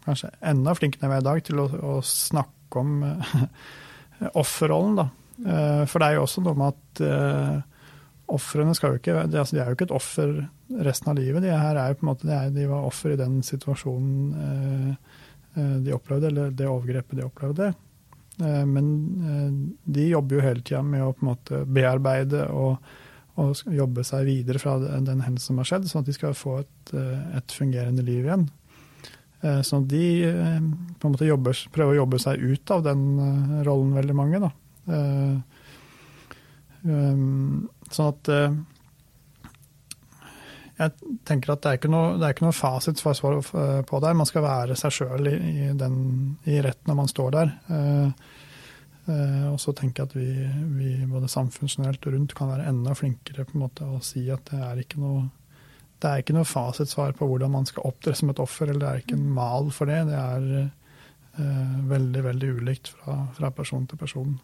kanskje 0.04 0.30
enda 0.46 0.76
flinkere 0.78 1.08
enn 1.08 1.12
vi 1.12 1.18
er 1.18 1.24
i 1.24 1.26
dag 1.26 1.42
til 1.44 1.60
å, 1.60 1.66
å 1.66 1.94
snakke 2.06 2.80
om 2.80 3.04
offerrollen. 4.42 5.00
da. 5.02 5.08
For 5.90 5.98
det 5.98 6.06
er 6.06 6.16
jo 6.16 6.24
også 6.28 6.44
noe 6.46 6.60
med 6.60 6.76
at 6.76 7.64
ofrene 8.30 8.76
skal 8.78 8.94
jo 8.94 9.00
ikke 9.00 9.24
de, 9.26 9.40
altså, 9.40 9.56
de 9.56 9.60
er 9.60 9.66
jo 9.68 9.76
ikke 9.76 9.88
et 9.90 9.98
offer 9.98 10.36
resten 10.86 11.10
av 11.10 11.18
livet. 11.18 11.42
De 11.42 11.50
her 11.50 11.76
er 11.76 11.90
jo 11.90 11.98
på 11.98 12.06
en 12.06 12.12
måte, 12.12 12.28
de, 12.30 12.36
er, 12.38 12.54
de 12.54 12.68
var 12.70 12.86
offer 12.86 13.16
i 13.16 13.20
den 13.20 13.42
situasjonen 13.44 14.94
Eh, 14.94 14.94
de 15.54 15.92
opplevde, 15.94 16.28
eller 16.32 16.54
det 16.54 16.66
overgrepet 16.66 17.18
de 17.18 17.26
opplevde. 17.26 17.68
Eh, 18.40 18.66
men 18.66 18.86
eh, 19.30 19.74
de 19.92 20.08
jobber 20.08 20.36
jo 20.36 20.44
hele 20.44 20.62
tida 20.62 20.82
med 20.82 21.04
å 21.04 21.12
på 21.14 21.24
en 21.24 21.30
måte 21.30 21.62
bearbeide 21.70 22.48
og, 22.50 22.82
og 23.38 23.62
jobbe 23.70 24.04
seg 24.06 24.26
videre 24.26 24.62
fra 24.62 24.76
den 24.82 25.22
hendelsen 25.22 25.52
som 25.52 25.62
har 25.62 25.70
skjedd, 25.70 25.88
sånn 25.90 26.04
at 26.04 26.10
de 26.10 26.16
skal 26.16 26.36
få 26.38 26.58
et, 26.62 26.94
et 27.38 27.54
fungerende 27.54 28.04
liv 28.06 28.26
igjen. 28.26 28.46
Sånn 29.44 29.82
at 29.82 29.90
de 29.90 30.04
på 30.96 31.08
en 31.08 31.12
måte 31.12 31.26
jobber, 31.26 31.58
prøver 31.74 31.92
å 31.92 31.98
jobbe 31.98 32.20
seg 32.22 32.40
ut 32.40 32.70
av 32.72 32.84
den 32.86 33.02
rollen, 33.66 33.90
veldig 33.92 34.14
mange. 34.16 34.38
da. 34.40 34.48
Sånn 37.92 38.06
at 38.08 38.30
jeg 40.74 41.12
tenker 41.26 41.52
at 41.54 41.62
det 41.62 41.70
er 41.70 41.78
ikke 41.78 41.90
noe, 41.92 42.14
er 42.18 42.32
ikke 42.34 42.48
noe 42.48 42.56
fasit 42.56 42.98
på 42.98 44.00
det. 44.02 44.14
Man 44.18 44.26
skal 44.26 44.42
være 44.42 44.78
seg 44.78 44.96
sjøl 44.96 45.30
i, 45.30 45.34
i, 45.36 45.68
i, 45.70 46.56
retten 46.64 46.90
når 46.90 46.98
man 46.98 47.10
står 47.10 47.30
der. 47.36 47.52
Eh, 47.70 48.32
eh, 49.12 49.44
og 49.52 49.60
så 49.62 49.74
tenker 49.78 50.02
jeg 50.02 50.10
at 50.10 50.16
vi, 50.18 50.48
vi, 50.80 50.96
både 51.10 51.30
samfunnsjonelt 51.30 52.08
og 52.08 52.16
rundt 52.16 52.34
kan 52.34 52.50
være 52.50 52.66
enda 52.72 52.96
flinkere 52.98 53.46
på 53.46 53.54
en 53.54 53.66
måte 53.68 53.86
å 53.86 54.02
si 54.02 54.26
at 54.34 54.50
det 54.50 54.62
er 54.66 54.82
ikke 54.82 55.02
noe 55.02 55.28
det 56.02 56.10
er 56.10 56.20
ikke 56.20 56.34
noe 56.36 56.44
fasitsvar 56.44 57.14
på 57.16 57.26
hvordan 57.30 57.52
man 57.54 57.68
skal 57.68 57.86
opptre 57.88 58.12
som 58.18 58.28
et 58.28 58.40
offer, 58.42 58.68
eller 58.68 58.82
det 58.82 58.88
er 58.88 59.04
ikke 59.04 59.16
en 59.16 59.28
mal 59.38 59.70
for 59.72 59.88
det. 59.88 60.02
Det 60.10 60.18
er 60.18 60.48
uh, 61.38 61.76
veldig, 61.88 62.24
veldig 62.26 62.50
ulikt 62.58 62.90
fra, 62.92 63.14
fra 63.38 63.48
person 63.54 63.86
til 63.88 63.96
person. 64.02 64.34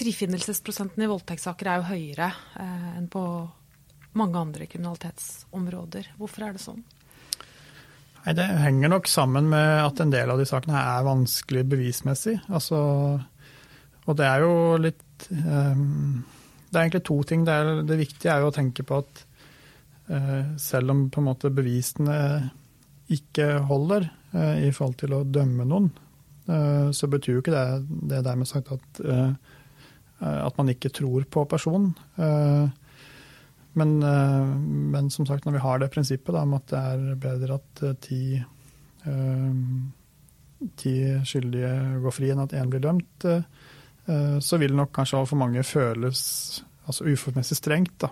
frifinnelsesprosenten 0.00 1.04
i 1.04 1.10
voldtektssaker 1.10 1.68
er 1.68 1.82
jo 1.82 1.88
høyere 1.90 2.30
uh, 2.56 2.88
enn 2.94 3.10
på 3.12 3.24
mange 4.18 4.40
andre 4.40 4.66
kriminalitetsområder. 4.70 6.14
Hvorfor 6.18 6.46
er 6.46 6.56
det 6.56 6.64
sånn? 6.64 6.82
Nei, 8.24 8.34
Det 8.36 8.46
henger 8.64 8.92
nok 8.92 9.08
sammen 9.08 9.48
med 9.52 9.84
at 9.84 10.00
en 10.02 10.12
del 10.12 10.30
av 10.32 10.40
de 10.40 10.46
sakene 10.48 10.76
er 10.76 11.06
vanskelig 11.06 11.64
bevismessig. 11.72 12.36
Altså, 12.52 12.80
og 14.06 14.18
det 14.18 14.26
er 14.26 14.44
jo 14.44 14.54
litt 14.80 15.28
um, 15.30 16.22
Det 16.68 16.76
er 16.76 16.84
egentlig 16.84 17.04
to 17.08 17.20
ting. 17.24 17.44
Det, 17.46 17.54
er, 17.54 17.82
det, 17.86 18.00
viktige 18.00 18.34
er 18.34 18.44
jo 18.44 18.50
å 18.50 18.56
tenke 18.56 18.84
på 18.86 19.00
at 19.00 19.24
uh, 20.10 20.56
selv 20.60 20.94
om 20.94 21.06
på 21.10 21.22
en 21.22 21.30
måte 21.30 21.52
bevisene 21.54 22.18
ikke 23.10 23.56
holder 23.66 24.10
uh, 24.34 24.56
i 24.62 24.70
forhold 24.74 25.00
til 25.00 25.16
å 25.16 25.24
dømme 25.26 25.66
noen, 25.66 25.88
uh, 26.50 26.90
så 26.94 27.08
betyr 27.10 27.38
jo 27.38 27.42
ikke 27.42 27.56
det, 27.56 27.64
det 28.12 28.22
dermed 28.26 28.48
sagt 28.48 28.70
at, 28.74 29.00
at 30.20 30.58
man 30.60 30.68
ikke 30.68 30.92
tror 30.92 31.24
på 31.32 31.46
personen. 31.48 31.94
Men, 33.72 34.02
eh, 34.02 34.46
men, 34.66 35.10
som 35.10 35.26
sagt, 35.26 35.44
når 35.44 35.52
vi 35.52 35.64
har 35.64 35.78
det 35.78 35.90
prinsippet 35.94 36.34
da, 36.34 36.42
om 36.42 36.56
at 36.58 36.66
det 36.72 36.80
er 36.80 37.20
bedre 37.22 37.58
at 37.60 37.82
eh, 37.86 37.98
ti, 38.02 38.22
eh, 39.06 40.72
ti 40.80 40.94
skyldige 41.26 41.74
går 42.02 42.16
fri 42.16 42.32
enn 42.34 42.42
at 42.42 42.56
én 42.58 42.72
blir 42.72 42.82
dømt, 42.84 43.30
så 44.42 44.56
vil 44.58 44.72
det 44.72 44.78
nok 44.80 44.90
kanskje 44.96 45.18
for 45.28 45.38
mange 45.38 45.62
føles 45.62 46.20
altså 46.88 47.04
uforholdsmessig 47.04 47.58
strengt. 47.60 48.02
Da. 48.02 48.08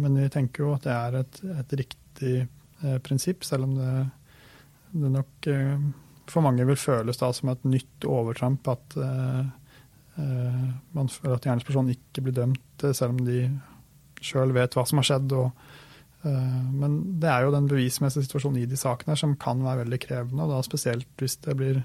Men 0.00 0.16
vi 0.18 0.24
tenker 0.34 0.64
jo 0.64 0.72
at 0.74 0.82
det 0.82 0.94
er 0.94 1.18
et, 1.20 1.38
et 1.60 1.74
riktig 1.78 2.32
prinsipp, 3.06 3.44
selv 3.46 3.68
om 3.68 3.76
det, 3.76 3.92
det 4.96 5.12
nok 5.14 5.48
for 6.32 6.42
mange 6.42 6.66
vil 6.66 6.80
føles 6.80 7.20
da 7.20 7.28
som 7.36 7.52
et 7.52 7.68
nytt 7.70 8.08
overtramp 8.08 8.66
at 8.72 8.98
man 10.16 11.12
føler 11.12 11.36
at 11.36 11.46
gjerningspersonen 11.46 11.94
ikke 11.94 12.26
blir 12.26 12.38
dømt, 12.40 12.88
selv 12.88 13.14
om 13.14 13.22
de 13.28 13.44
sjøl 14.24 14.54
vet 14.56 14.76
hva 14.76 14.84
som 14.88 15.00
har 15.00 15.08
skjedd. 15.10 15.34
Og, 15.36 15.66
uh, 16.24 16.60
men 16.72 16.98
det 17.22 17.30
er 17.30 17.46
jo 17.46 17.54
den 17.54 17.68
bevismessige 17.70 18.26
situasjonen 18.26 18.62
i 18.62 18.68
de 18.70 18.78
sakene 18.80 19.16
som 19.18 19.36
kan 19.40 19.62
være 19.64 19.84
veldig 19.84 20.00
krevende. 20.02 20.44
og 20.44 20.54
da 20.54 20.62
Spesielt 20.66 21.08
hvis 21.20 21.38
det 21.46 21.56
blir 21.58 21.82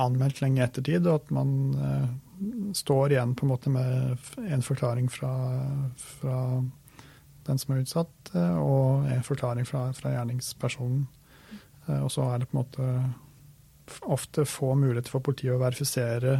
anmeldt 0.00 0.40
lenge 0.42 0.60
i 0.60 0.64
ettertid, 0.64 1.06
og 1.06 1.22
at 1.22 1.34
man 1.34 1.50
uh, 1.78 2.70
står 2.74 3.14
igjen 3.14 3.34
på 3.38 3.46
en 3.46 3.52
måte 3.52 3.72
med 3.72 4.30
en 4.42 4.64
forklaring 4.64 5.10
fra, 5.12 5.34
fra 5.96 6.38
den 7.46 7.60
som 7.60 7.74
er 7.74 7.84
utsatt, 7.84 8.32
uh, 8.34 8.56
og 8.58 9.10
en 9.12 9.26
forklaring 9.26 9.68
fra, 9.68 9.90
fra 9.96 10.16
gjerningspersonen. 10.16 11.06
og 11.84 12.08
så 12.10 12.24
er 12.32 12.38
det 12.40 12.46
på 12.48 12.56
en 12.56 12.62
måte 12.62 14.00
ofte 14.08 14.46
få 14.48 14.70
muligheter 14.74 15.12
for 15.12 15.20
politiet 15.20 15.52
å 15.52 15.60
verifisere 15.60 16.38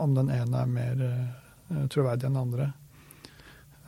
om 0.00 0.14
den 0.16 0.30
ene 0.32 0.62
er 0.62 0.70
mer 0.72 1.02
troverdig 1.92 2.24
enn 2.24 2.38
den 2.38 2.40
andre. 2.40 2.70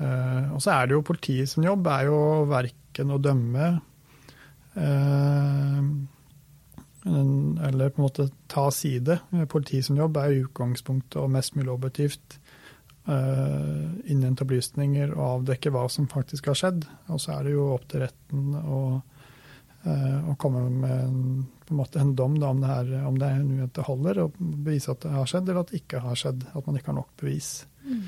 Uh, 0.01 0.55
og 0.57 0.63
så 0.65 0.73
er 0.73 0.89
det 0.89 0.97
jo 0.97 1.05
politiet 1.05 1.51
sin 1.51 1.67
jobb 1.67 1.89
er 1.93 2.07
jo 2.09 2.21
verken 2.49 3.13
å 3.13 3.19
dømme 3.21 3.67
uh, 4.81 5.83
eller 7.05 7.93
på 7.93 8.01
en 8.01 8.05
måte 8.05 8.27
ta 8.49 8.67
side. 8.73 9.19
Politiet 9.53 9.87
sin 9.87 10.01
jobb 10.01 10.19
er 10.21 10.33
i 10.33 10.41
utgangspunktet 10.43 11.17
og 11.21 11.31
mest 11.33 11.55
mulig 11.57 11.73
objektivt 11.73 12.37
uh, 13.09 13.89
innhente 14.05 14.45
opplysninger 14.45 15.15
og 15.15 15.23
avdekke 15.27 15.73
hva 15.73 15.87
som 15.93 16.09
faktisk 16.13 16.51
har 16.53 16.61
skjedd. 16.61 16.85
Og 17.09 17.23
så 17.25 17.39
er 17.39 17.49
det 17.49 17.55
jo 17.57 17.71
opp 17.73 17.87
til 17.89 18.05
retten 18.05 18.53
å, 18.61 18.83
å 19.81 20.37
komme 20.41 20.67
med 20.69 20.93
en, 20.93 21.23
på 21.65 21.73
en, 21.73 21.81
måte 21.81 22.05
en 22.05 22.13
dom 22.17 22.37
da, 22.37 22.53
om, 22.53 22.61
det 22.61 22.73
her, 22.73 22.93
om 23.09 23.17
det, 23.21 23.33
er, 23.33 23.85
holder, 23.89 24.25
og 24.27 24.37
bevise 24.39 24.93
at 24.93 25.01
det 25.07 25.17
har 25.17 25.33
skjedd 25.33 25.49
eller 25.49 25.65
at 25.65 25.73
det 25.73 25.81
ikke 25.81 26.05
har 26.05 26.21
skjedd. 26.21 26.51
At 26.53 26.69
man 26.69 26.77
ikke 26.77 26.93
har 26.93 27.01
nok 27.01 27.17
bevis. 27.25 27.55
Mm. 27.89 28.05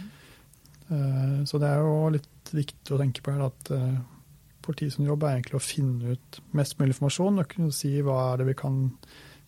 Eh, 0.88 1.44
så 1.48 1.60
det 1.62 1.68
er 1.70 1.84
jo 1.84 2.10
litt 2.16 2.52
viktig 2.52 2.94
å 2.94 3.00
tenke 3.00 3.22
på 3.24 3.34
her 3.34 3.46
at 3.46 3.72
politiet 4.62 4.94
som 4.94 5.06
jobb 5.06 5.26
er 5.26 5.36
egentlig 5.36 5.58
å 5.58 5.64
finne 5.64 6.14
ut 6.16 6.40
mest 6.56 6.78
mulig 6.78 6.94
informasjon 6.94 7.42
og 7.42 7.50
kunne 7.50 7.74
si 7.74 7.92
hva 8.04 8.18
er 8.30 8.42
det 8.42 8.48
vi 8.52 8.58
kan 8.58 8.80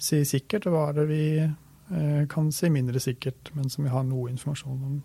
si 0.00 0.20
sikkert, 0.28 0.68
og 0.68 0.74
hva 0.74 0.84
er 0.90 0.98
det 0.98 1.08
vi 1.08 1.24
eh, 1.40 2.22
kan 2.30 2.50
si 2.54 2.70
mindre 2.72 3.02
sikkert, 3.02 3.52
men 3.54 3.70
som 3.72 3.86
vi 3.86 3.92
har 3.94 4.06
noe 4.06 4.30
informasjon 4.32 4.86
om. 4.90 5.02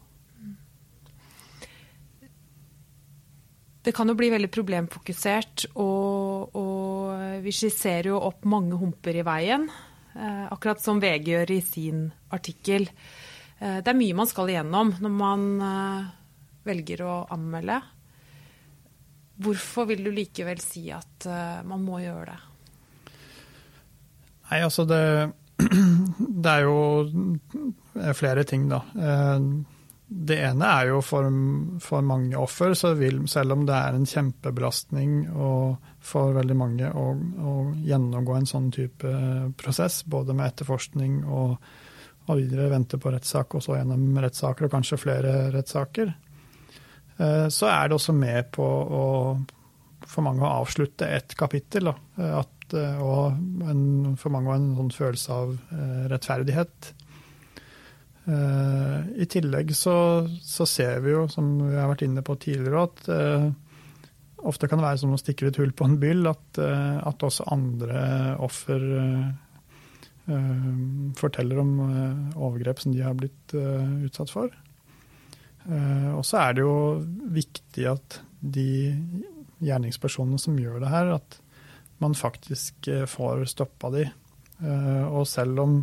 Det 3.85 3.93
kan 3.95 4.11
jo 4.11 4.17
bli 4.19 4.27
veldig 4.33 4.49
problemfokusert, 4.51 5.69
og, 5.79 6.55
og 6.59 7.39
vi 7.45 7.53
skisserer 7.55 8.11
jo 8.11 8.19
opp 8.27 8.43
mange 8.49 8.77
humper 8.77 9.21
i 9.21 9.25
veien. 9.25 9.69
akkurat 10.19 10.81
som 10.83 10.99
VG 10.99 11.29
gjør 11.31 11.51
i 11.55 11.61
sin 11.63 12.01
artikkel. 12.29 12.89
det 13.59 13.87
er 13.87 13.97
mye 13.97 14.17
man 14.17 14.27
skal 14.27 14.49
igjennom 14.51 14.91
når 14.99 15.13
man 15.15 15.45
velger 16.69 17.03
å 17.05 17.15
anmelde. 17.34 17.82
Hvorfor 19.39 19.88
vil 19.89 20.03
du 20.03 20.12
likevel 20.12 20.60
si 20.63 20.89
at 20.91 21.27
uh, 21.29 21.60
man 21.67 21.84
må 21.86 22.01
gjøre 22.03 22.34
det? 22.34 22.39
Nei, 24.49 24.62
altså 24.65 24.84
det, 24.89 25.03
det 26.43 26.53
er 26.53 26.65
jo 26.65 28.13
flere 28.17 28.43
ting, 28.49 28.65
da. 28.71 28.79
Eh, 28.97 29.43
det 30.10 30.39
ene 30.41 30.69
er 30.73 30.88
jo 30.89 31.03
for, 31.05 31.27
for 31.86 32.05
mange 32.05 32.34
offer, 32.39 32.73
så 32.73 32.95
vil, 32.97 33.21
selv 33.29 33.53
om 33.53 33.67
det 33.69 33.75
er 33.77 33.93
en 33.93 34.08
kjempebelastning 34.10 35.19
for 36.01 36.34
veldig 36.34 36.58
mange 36.58 36.89
å, 36.89 37.12
å, 37.13 37.53
gjennomgå 37.86 38.39
en 38.39 38.49
sånn 38.49 38.71
type 38.73 39.12
prosess, 39.62 40.01
både 40.10 40.34
med 40.34 40.49
etterforskning 40.49 41.19
og, 41.27 41.69
og 42.25 42.41
videre 42.41 42.71
vente 42.73 42.97
på 42.97 43.13
rettssak, 43.13 43.53
og 43.53 43.62
så 43.62 43.77
gjennom 43.77 44.17
rettssaker 44.25 44.65
og 44.65 44.73
kanskje 44.73 45.01
flere 45.03 45.36
rettssaker, 45.53 46.10
Eh, 46.10 46.28
så 47.19 47.67
er 47.67 47.89
det 47.89 47.97
også 47.97 48.13
med 48.15 48.47
på 48.55 48.63
å 48.63 49.05
for 50.10 50.25
mange 50.25 50.45
å 50.45 50.55
avslutte 50.63 51.08
et 51.10 51.36
kapittel. 51.38 51.91
At, 51.91 52.73
eh, 52.73 53.03
og 53.03 53.69
en, 53.69 54.15
for 54.19 54.34
mange 54.34 54.55
en 54.55 54.71
sånn 54.77 54.93
følelse 54.95 55.38
av 55.38 55.53
eh, 55.75 56.01
rettferdighet. 56.13 56.95
I 58.29 59.25
tillegg 59.25 59.71
så, 59.73 59.93
så, 60.45 60.65
ser 60.69 60.99
vi 61.01 61.15
jo, 61.15 61.23
som 61.34 61.47
vi 61.63 61.73
har 61.73 61.88
vært 61.89 62.03
inne 62.05 62.21
på 62.21 62.36
tidligere, 62.38 62.84
at 62.84 64.43
ofte 64.45 64.69
kan 64.69 64.77
det 64.77 64.86
være 64.86 64.99
som 65.01 65.15
å 65.15 65.17
stikke 65.17 65.47
et 65.49 65.58
hull 65.58 65.71
på 65.73 65.88
en 65.88 65.95
byll, 65.97 66.29
at, 66.29 66.60
at 66.62 67.25
også 67.25 67.47
andre 67.49 68.03
offer 68.45 68.86
forteller 71.17 71.63
om 71.63 71.73
overgrep 72.36 72.84
som 72.84 72.93
de 72.93 73.01
har 73.01 73.17
blitt 73.17 73.58
utsatt 73.58 74.29
for. 74.29 74.53
Eh, 75.69 76.10
og 76.17 76.25
så 76.25 76.41
er 76.41 76.58
det 76.58 76.65
jo 76.65 76.73
viktig 77.36 77.86
at 77.91 78.19
de 78.39 78.95
gjerningspersonene 79.60 80.39
som 80.41 80.58
gjør 80.58 80.82
det 80.82 80.91
her, 80.91 81.13
at 81.19 81.39
man 82.01 82.15
faktisk 82.17 82.89
eh, 82.89 83.05
får 83.10 83.45
stoppa 83.53 83.91
de. 83.93 84.08
Eh, 84.63 85.05
og 85.08 85.27
selv 85.29 85.65
om 85.65 85.79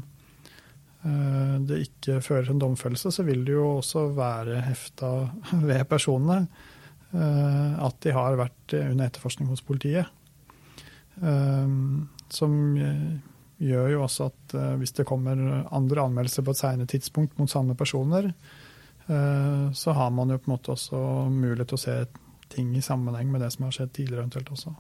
det 1.07 1.77
ikke 1.85 2.17
fører 2.19 2.49
til 2.49 2.57
en 2.57 2.61
domfellelse, 2.65 3.13
så 3.15 3.23
vil 3.23 3.45
det 3.47 3.53
jo 3.53 3.77
også 3.77 4.09
være 4.17 4.57
hefta 4.67 5.11
ved 5.69 5.85
personene 5.87 6.41
at 7.15 8.01
de 8.03 8.15
har 8.17 8.35
vært 8.41 8.75
under 8.75 9.07
etterforskning 9.07 9.47
hos 9.47 9.63
politiet. 9.63 10.09
Som 12.35 12.57
gjør 12.75 13.93
jo 13.93 14.03
også 14.03 14.27
at 14.33 14.57
hvis 14.83 14.97
det 14.99 15.07
kommer 15.07 15.39
andre 15.71 16.09
anmeldelser 16.09 16.43
på 16.43 16.57
et 16.57 16.63
senere 16.65 16.91
tidspunkt 16.91 17.39
mot 17.39 17.55
samme 17.55 17.79
personer, 17.79 18.33
så 19.07 19.93
har 19.95 20.11
man 20.11 20.33
jo 20.33 20.39
på 20.41 20.51
en 20.51 20.55
måte 20.57 20.73
også 20.75 20.99
mulighet 21.31 21.69
til 21.71 21.79
å 21.79 21.83
se 21.85 21.97
ting 22.51 22.73
i 22.77 22.83
sammenheng 22.83 23.31
med 23.31 23.43
det 23.45 23.53
som 23.55 23.67
har 23.67 23.75
skjedd 23.75 23.93
tidligere 23.95 24.25
eventuelt 24.25 24.51
også. 24.55 24.73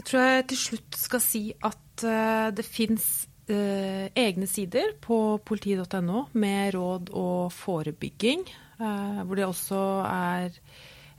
Jeg 0.00 0.06
tror 0.08 0.24
jeg 0.24 0.46
til 0.48 0.60
slutt 0.62 0.96
skal 0.96 1.20
si 1.20 1.42
at 1.52 2.04
eh, 2.08 2.48
det 2.56 2.64
fins 2.64 3.08
eh, 3.52 4.08
egne 4.16 4.48
sider 4.48 4.94
på 5.04 5.18
politi.no 5.44 6.22
med 6.40 6.72
råd 6.76 7.12
og 7.20 7.52
forebygging, 7.52 8.46
hvor 8.80 9.36
det 9.36 9.44
også 9.44 9.78
er 10.08 10.54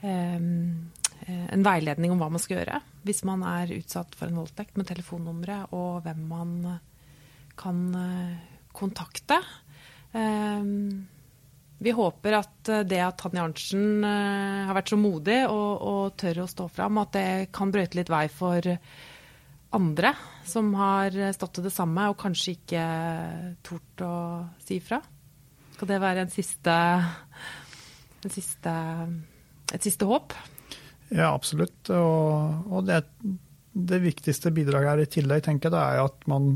en 0.02 1.66
veiledning 1.68 2.10
om 2.10 2.18
hva 2.18 2.32
man 2.34 2.42
skal 2.42 2.56
gjøre 2.58 2.80
hvis 3.06 3.20
man 3.30 3.44
er 3.46 3.70
utsatt 3.76 4.16
for 4.18 4.32
en 4.32 4.40
voldtekt, 4.42 4.80
med 4.80 4.88
telefonnumre 4.90 5.60
og 5.78 6.02
hvem 6.08 6.24
man 6.26 6.56
kan 7.62 7.84
kontakte. 8.76 9.40
Ehm, 10.18 11.08
vi 11.82 11.94
håper 11.96 12.38
at 12.38 12.70
eh, 12.72 12.84
det 12.88 13.00
at 13.04 13.18
Tanja 13.22 13.46
Arntzen 13.46 14.04
eh, 14.06 14.68
har 14.68 14.78
vært 14.78 14.92
så 14.94 15.00
modig 15.00 15.40
og, 15.48 15.72
og 15.82 16.20
tør 16.20 16.44
å 16.44 16.50
stå 16.52 16.68
fram, 16.72 17.00
at 17.02 17.16
det 17.16 17.30
kan 17.56 17.74
brøyte 17.74 18.00
litt 18.00 18.12
vei 18.12 18.26
for 18.32 18.68
andre 19.72 20.12
som 20.44 20.74
har 20.76 21.16
stått 21.32 21.56
til 21.58 21.70
det 21.70 21.72
samme 21.72 22.10
og 22.12 22.20
kanskje 22.20 22.58
ikke 22.58 22.86
tort 23.64 24.04
å 24.04 24.16
si 24.60 24.82
ifra. 24.82 25.00
Skal 25.78 25.96
det 25.96 26.02
være 26.04 26.26
en 26.26 26.34
siste, 26.34 26.74
en 28.22 28.34
siste, 28.34 28.74
et 29.74 29.88
siste 29.88 30.06
håp? 30.06 30.36
Ja, 31.12 31.32
absolutt. 31.34 31.90
Og, 31.90 32.68
og 32.72 32.86
det, 32.88 33.02
det, 33.74 34.00
viktigste 34.04 34.54
bidraget 34.56 34.92
her 34.92 35.02
i 35.04 35.10
tillegg 35.12 35.46
tenker 35.48 35.68
jeg, 35.70 35.76
det 35.76 35.82
er 35.82 36.04
at 36.06 36.28
man 36.32 36.52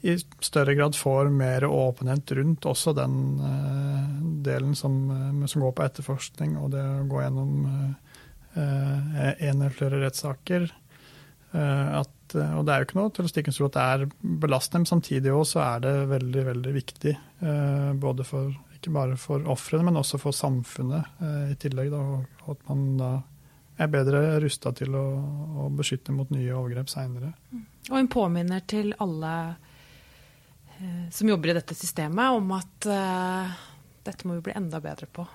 i 0.00 0.18
større 0.40 0.74
grad 0.74 0.96
får 0.96 1.30
mer 1.34 1.64
åpenhet 1.64 2.32
rundt 2.32 2.66
også 2.70 2.92
den 2.94 3.14
uh, 3.40 4.18
delen 4.46 4.76
som, 4.78 4.98
uh, 5.10 5.46
som, 5.46 5.62
går 5.64 5.72
på 5.74 5.86
etterforskning 5.86 6.54
og 6.60 6.70
det 6.74 6.82
å 6.82 7.06
gå 7.10 7.22
gjennom 7.24 7.64
uh, 7.66 8.18
en 8.58 9.62
eller 9.62 9.74
flere 9.74 10.00
rettssaker. 10.02 10.70
At, 11.52 12.34
og 12.34 12.64
det 12.66 12.72
er 12.72 12.80
jo 12.82 12.86
ikke 12.88 12.96
noe 12.98 13.12
til 13.14 13.24
å 13.24 13.28
stikke 13.30 13.48
under 13.48 13.56
stol 13.56 13.68
at 13.68 13.76
det 13.76 13.84
er 13.84 14.32
belastende, 14.42 14.82
men 14.82 14.90
samtidig 14.90 15.30
også 15.32 15.60
er 15.62 15.84
det 15.84 15.92
veldig 16.10 16.42
veldig 16.48 16.72
viktig. 16.74 17.12
Både 18.02 18.26
for, 18.26 18.50
ikke 18.74 18.92
bare 18.96 19.16
for 19.20 19.46
ofrene, 19.48 19.86
men 19.86 20.00
også 20.00 20.18
for 20.20 20.36
samfunnet 20.36 21.22
i 21.52 21.56
tillegg. 21.62 21.92
Da, 21.94 22.02
og 22.42 22.50
at 22.52 22.66
man 22.68 22.82
da 22.98 23.12
er 23.78 23.90
bedre 23.92 24.22
rusta 24.42 24.74
til 24.76 24.96
å, 24.98 25.06
å, 25.62 25.70
beskytte 25.78 26.14
mot 26.14 26.30
nye 26.34 26.50
overgrep 26.50 26.90
seinere. 26.90 27.32
Og 27.88 27.96
en 28.00 28.10
påminner 28.10 28.64
til 28.68 28.90
alle 29.00 29.34
som 31.10 31.28
jobber 31.28 31.48
i 31.48 31.56
dette 31.58 31.74
systemet, 31.74 32.30
om 32.30 32.52
at 32.56 32.86
uh, 32.86 33.58
dette 34.06 34.28
må 34.28 34.38
vi 34.38 34.46
bli 34.48 34.56
enda 34.58 34.80
bedre 34.82 35.08
på. 35.10 35.26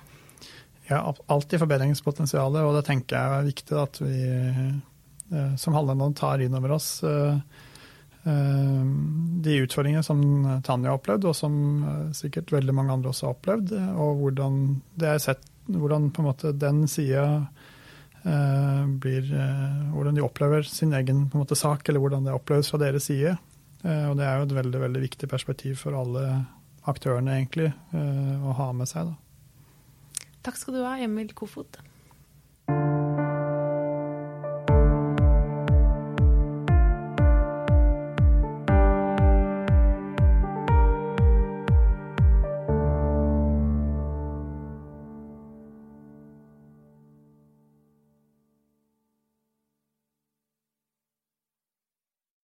Ja, 0.87 1.01
alltid 1.31 1.61
forbedringspotensialet, 1.63 2.63
og 2.63 2.77
det 2.77 2.85
tenker 2.87 3.17
jeg 3.17 3.37
er 3.37 3.47
viktig 3.49 3.77
at 3.79 4.01
vi 4.03 4.17
uh, 4.27 5.53
som 5.59 5.75
Hallenland 5.75 6.17
tar 6.19 6.43
inn 6.43 6.53
over 6.53 6.75
oss. 6.75 7.01
De 8.23 9.53
utfordringene 9.65 10.03
som 10.05 10.19
Tanja 10.63 10.91
har 10.91 10.99
opplevd, 10.99 11.25
og 11.25 11.33
som 11.35 11.55
sikkert 12.13 12.53
veldig 12.53 12.75
mange 12.77 12.93
andre 12.93 13.09
også 13.09 13.25
har 13.25 13.33
opplevd, 13.33 13.73
og 13.97 14.21
hvordan, 14.21 14.59
det 15.01 15.09
er 15.09 15.23
sett, 15.23 15.41
hvordan 15.65 16.11
den 16.61 16.83
sida 16.91 17.23
blir 18.23 19.25
Hvordan 19.95 20.15
de 20.15 20.23
opplever 20.23 20.69
sin 20.69 20.93
egen 20.93 21.25
måte, 21.33 21.57
sak, 21.57 21.81
eller 21.89 22.03
hvordan 22.03 22.29
det 22.29 22.37
oppleves 22.37 22.69
fra 22.69 22.79
deres 22.85 23.09
side. 23.09 23.33
Eh, 23.83 24.05
og 24.09 24.17
det 24.19 24.25
er 24.27 24.39
jo 24.39 24.47
et 24.47 24.57
veldig, 24.57 24.81
veldig 24.87 25.01
viktig 25.03 25.29
perspektiv 25.31 25.79
for 25.83 25.97
alle 25.99 26.27
aktørene, 26.89 27.37
egentlig, 27.39 27.71
eh, 27.95 28.43
å 28.43 28.55
ha 28.57 28.69
med 28.75 28.89
seg. 28.91 29.11
Da. 29.11 30.27
Takk 30.43 30.59
skal 30.59 30.77
du 30.77 30.83
ha, 30.83 30.97
Emil 31.03 31.31
Kofod. 31.35 31.79